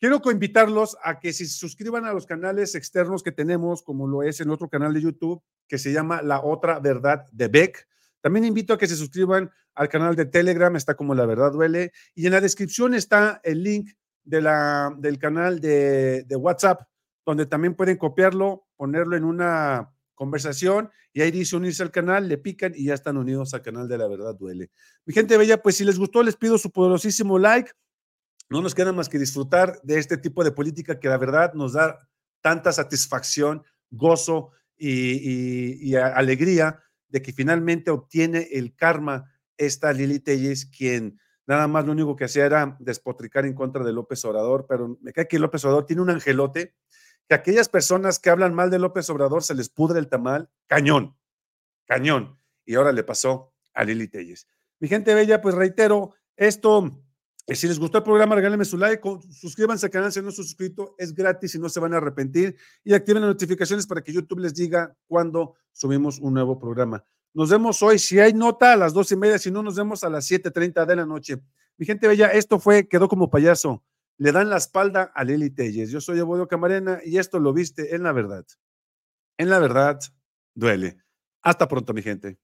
Quiero 0.00 0.22
invitarlos 0.30 0.96
a 1.04 1.20
que 1.20 1.34
se 1.34 1.44
suscriban 1.44 2.06
a 2.06 2.14
los 2.14 2.24
canales 2.24 2.74
externos 2.74 3.22
que 3.22 3.32
tenemos, 3.32 3.82
como 3.82 4.08
lo 4.08 4.22
es 4.22 4.40
en 4.40 4.48
otro 4.48 4.70
canal 4.70 4.94
de 4.94 5.02
YouTube, 5.02 5.42
que 5.68 5.76
se 5.76 5.92
llama 5.92 6.22
La 6.22 6.40
Otra 6.40 6.80
Verdad 6.80 7.26
de 7.32 7.48
Beck. 7.48 7.91
También 8.22 8.46
invito 8.46 8.72
a 8.72 8.78
que 8.78 8.86
se 8.86 8.96
suscriban 8.96 9.50
al 9.74 9.88
canal 9.88 10.16
de 10.16 10.24
Telegram, 10.24 10.74
está 10.76 10.94
como 10.94 11.14
La 11.14 11.26
Verdad 11.26 11.52
Duele. 11.52 11.92
Y 12.14 12.26
en 12.26 12.32
la 12.32 12.40
descripción 12.40 12.94
está 12.94 13.40
el 13.44 13.62
link 13.62 13.90
de 14.24 14.40
la, 14.40 14.94
del 14.98 15.18
canal 15.18 15.60
de, 15.60 16.24
WhatsApp, 16.36 16.82
donde 17.26 17.46
también 17.46 17.74
pueden 17.74 17.96
copiarlo, 17.96 18.66
ponerlo 18.76 19.16
en 19.16 19.24
una 19.24 19.92
conversación 20.14 20.90
y 21.12 21.20
ahí 21.20 21.30
dice 21.30 21.56
unirse 21.56 21.82
al 21.82 21.90
canal, 21.90 22.28
le 22.28 22.38
pican 22.38 22.72
y 22.74 22.86
ya 22.86 22.94
están 22.94 23.16
unidos 23.16 23.52
al 23.54 23.62
canal 23.62 23.88
de 23.88 23.98
La 23.98 24.06
Verdad 24.06 24.34
Duele. 24.34 24.70
Mi 25.04 25.12
gente 25.12 25.36
bella, 25.36 25.60
pues 25.60 25.76
si 25.76 25.84
les 25.84 25.98
gustó, 25.98 26.22
les 26.22 26.36
pido 26.36 26.56
su 26.56 26.70
poderosísimo 26.70 27.38
like. 27.38 27.72
No 28.48 28.62
nos 28.62 28.74
queda 28.74 28.92
más 28.92 29.08
que 29.08 29.18
disfrutar 29.18 29.80
de 29.82 29.98
este 29.98 30.16
tipo 30.16 30.44
de 30.44 30.52
política 30.52 30.98
que 31.00 31.08
la 31.08 31.18
verdad 31.18 31.52
nos 31.54 31.72
da 31.74 32.08
tanta 32.40 32.72
satisfacción, 32.72 33.62
gozo 33.90 34.50
y, 34.76 35.94
alegría 35.94 36.80
de 37.12 37.22
que 37.22 37.32
finalmente 37.32 37.90
obtiene 37.90 38.48
el 38.52 38.74
karma 38.74 39.30
esta 39.58 39.92
Lili 39.92 40.18
Telles, 40.18 40.64
quien 40.66 41.20
nada 41.46 41.68
más 41.68 41.84
lo 41.84 41.92
único 41.92 42.16
que 42.16 42.24
hacía 42.24 42.46
era 42.46 42.76
despotricar 42.80 43.44
en 43.44 43.54
contra 43.54 43.84
de 43.84 43.92
López 43.92 44.24
Obrador, 44.24 44.66
pero 44.66 44.98
me 45.02 45.12
cae 45.12 45.28
que 45.28 45.38
López 45.38 45.62
Obrador 45.64 45.84
tiene 45.84 46.02
un 46.02 46.10
angelote, 46.10 46.74
que 47.28 47.34
aquellas 47.34 47.68
personas 47.68 48.18
que 48.18 48.30
hablan 48.30 48.54
mal 48.54 48.70
de 48.70 48.78
López 48.78 49.08
Obrador 49.10 49.44
se 49.44 49.54
les 49.54 49.68
pudre 49.68 49.98
el 49.98 50.08
tamal, 50.08 50.48
cañón, 50.66 51.16
cañón. 51.84 52.38
Y 52.64 52.76
ahora 52.76 52.92
le 52.92 53.04
pasó 53.04 53.52
a 53.74 53.84
Lili 53.84 54.08
Telles. 54.08 54.48
Mi 54.80 54.88
gente 54.88 55.14
bella, 55.14 55.42
pues 55.42 55.54
reitero, 55.54 56.14
esto, 56.36 56.90
si 57.48 57.66
les 57.66 57.78
gustó 57.78 57.98
el 57.98 58.04
programa, 58.04 58.34
regálenme 58.34 58.64
su 58.64 58.78
like, 58.78 59.02
suscríbanse 59.30 59.86
al 59.86 59.90
canal 59.90 60.12
si 60.12 60.20
no 60.22 60.28
están 60.28 60.44
suscrito, 60.44 60.94
es 60.98 61.14
gratis 61.14 61.54
y 61.54 61.58
no 61.58 61.68
se 61.68 61.80
van 61.80 61.92
a 61.94 61.96
arrepentir, 61.96 62.56
y 62.84 62.94
activen 62.94 63.22
las 63.22 63.30
notificaciones 63.30 63.86
para 63.86 64.02
que 64.02 64.12
YouTube 64.12 64.40
les 64.40 64.54
diga 64.54 64.96
cuando 65.06 65.54
subimos 65.72 66.18
un 66.20 66.34
nuevo 66.34 66.58
programa. 66.58 67.04
Nos 67.34 67.50
vemos 67.50 67.82
hoy, 67.82 67.98
si 67.98 68.20
hay 68.20 68.32
nota, 68.34 68.74
a 68.74 68.76
las 68.76 68.92
dos 68.92 69.10
y 69.10 69.16
media, 69.16 69.38
si 69.38 69.50
no, 69.50 69.62
nos 69.62 69.76
vemos 69.76 70.04
a 70.04 70.10
las 70.10 70.30
7.30 70.30 70.84
de 70.86 70.96
la 70.96 71.06
noche. 71.06 71.42
Mi 71.78 71.86
gente 71.86 72.06
bella, 72.06 72.28
esto 72.28 72.58
fue, 72.58 72.86
quedó 72.86 73.08
como 73.08 73.30
payaso. 73.30 73.82
Le 74.18 74.32
dan 74.32 74.50
la 74.50 74.58
espalda 74.58 75.10
a 75.14 75.24
Lili 75.24 75.50
Telles. 75.50 75.90
Yo 75.90 76.00
soy 76.00 76.18
Evodio 76.18 76.46
Camarena 76.46 77.00
y 77.04 77.16
esto 77.16 77.38
lo 77.38 77.52
viste 77.52 77.94
en 77.94 78.02
la 78.02 78.12
verdad. 78.12 78.44
En 79.38 79.48
la 79.48 79.58
verdad, 79.58 79.98
duele. 80.54 80.98
Hasta 81.42 81.66
pronto, 81.66 81.94
mi 81.94 82.02
gente. 82.02 82.38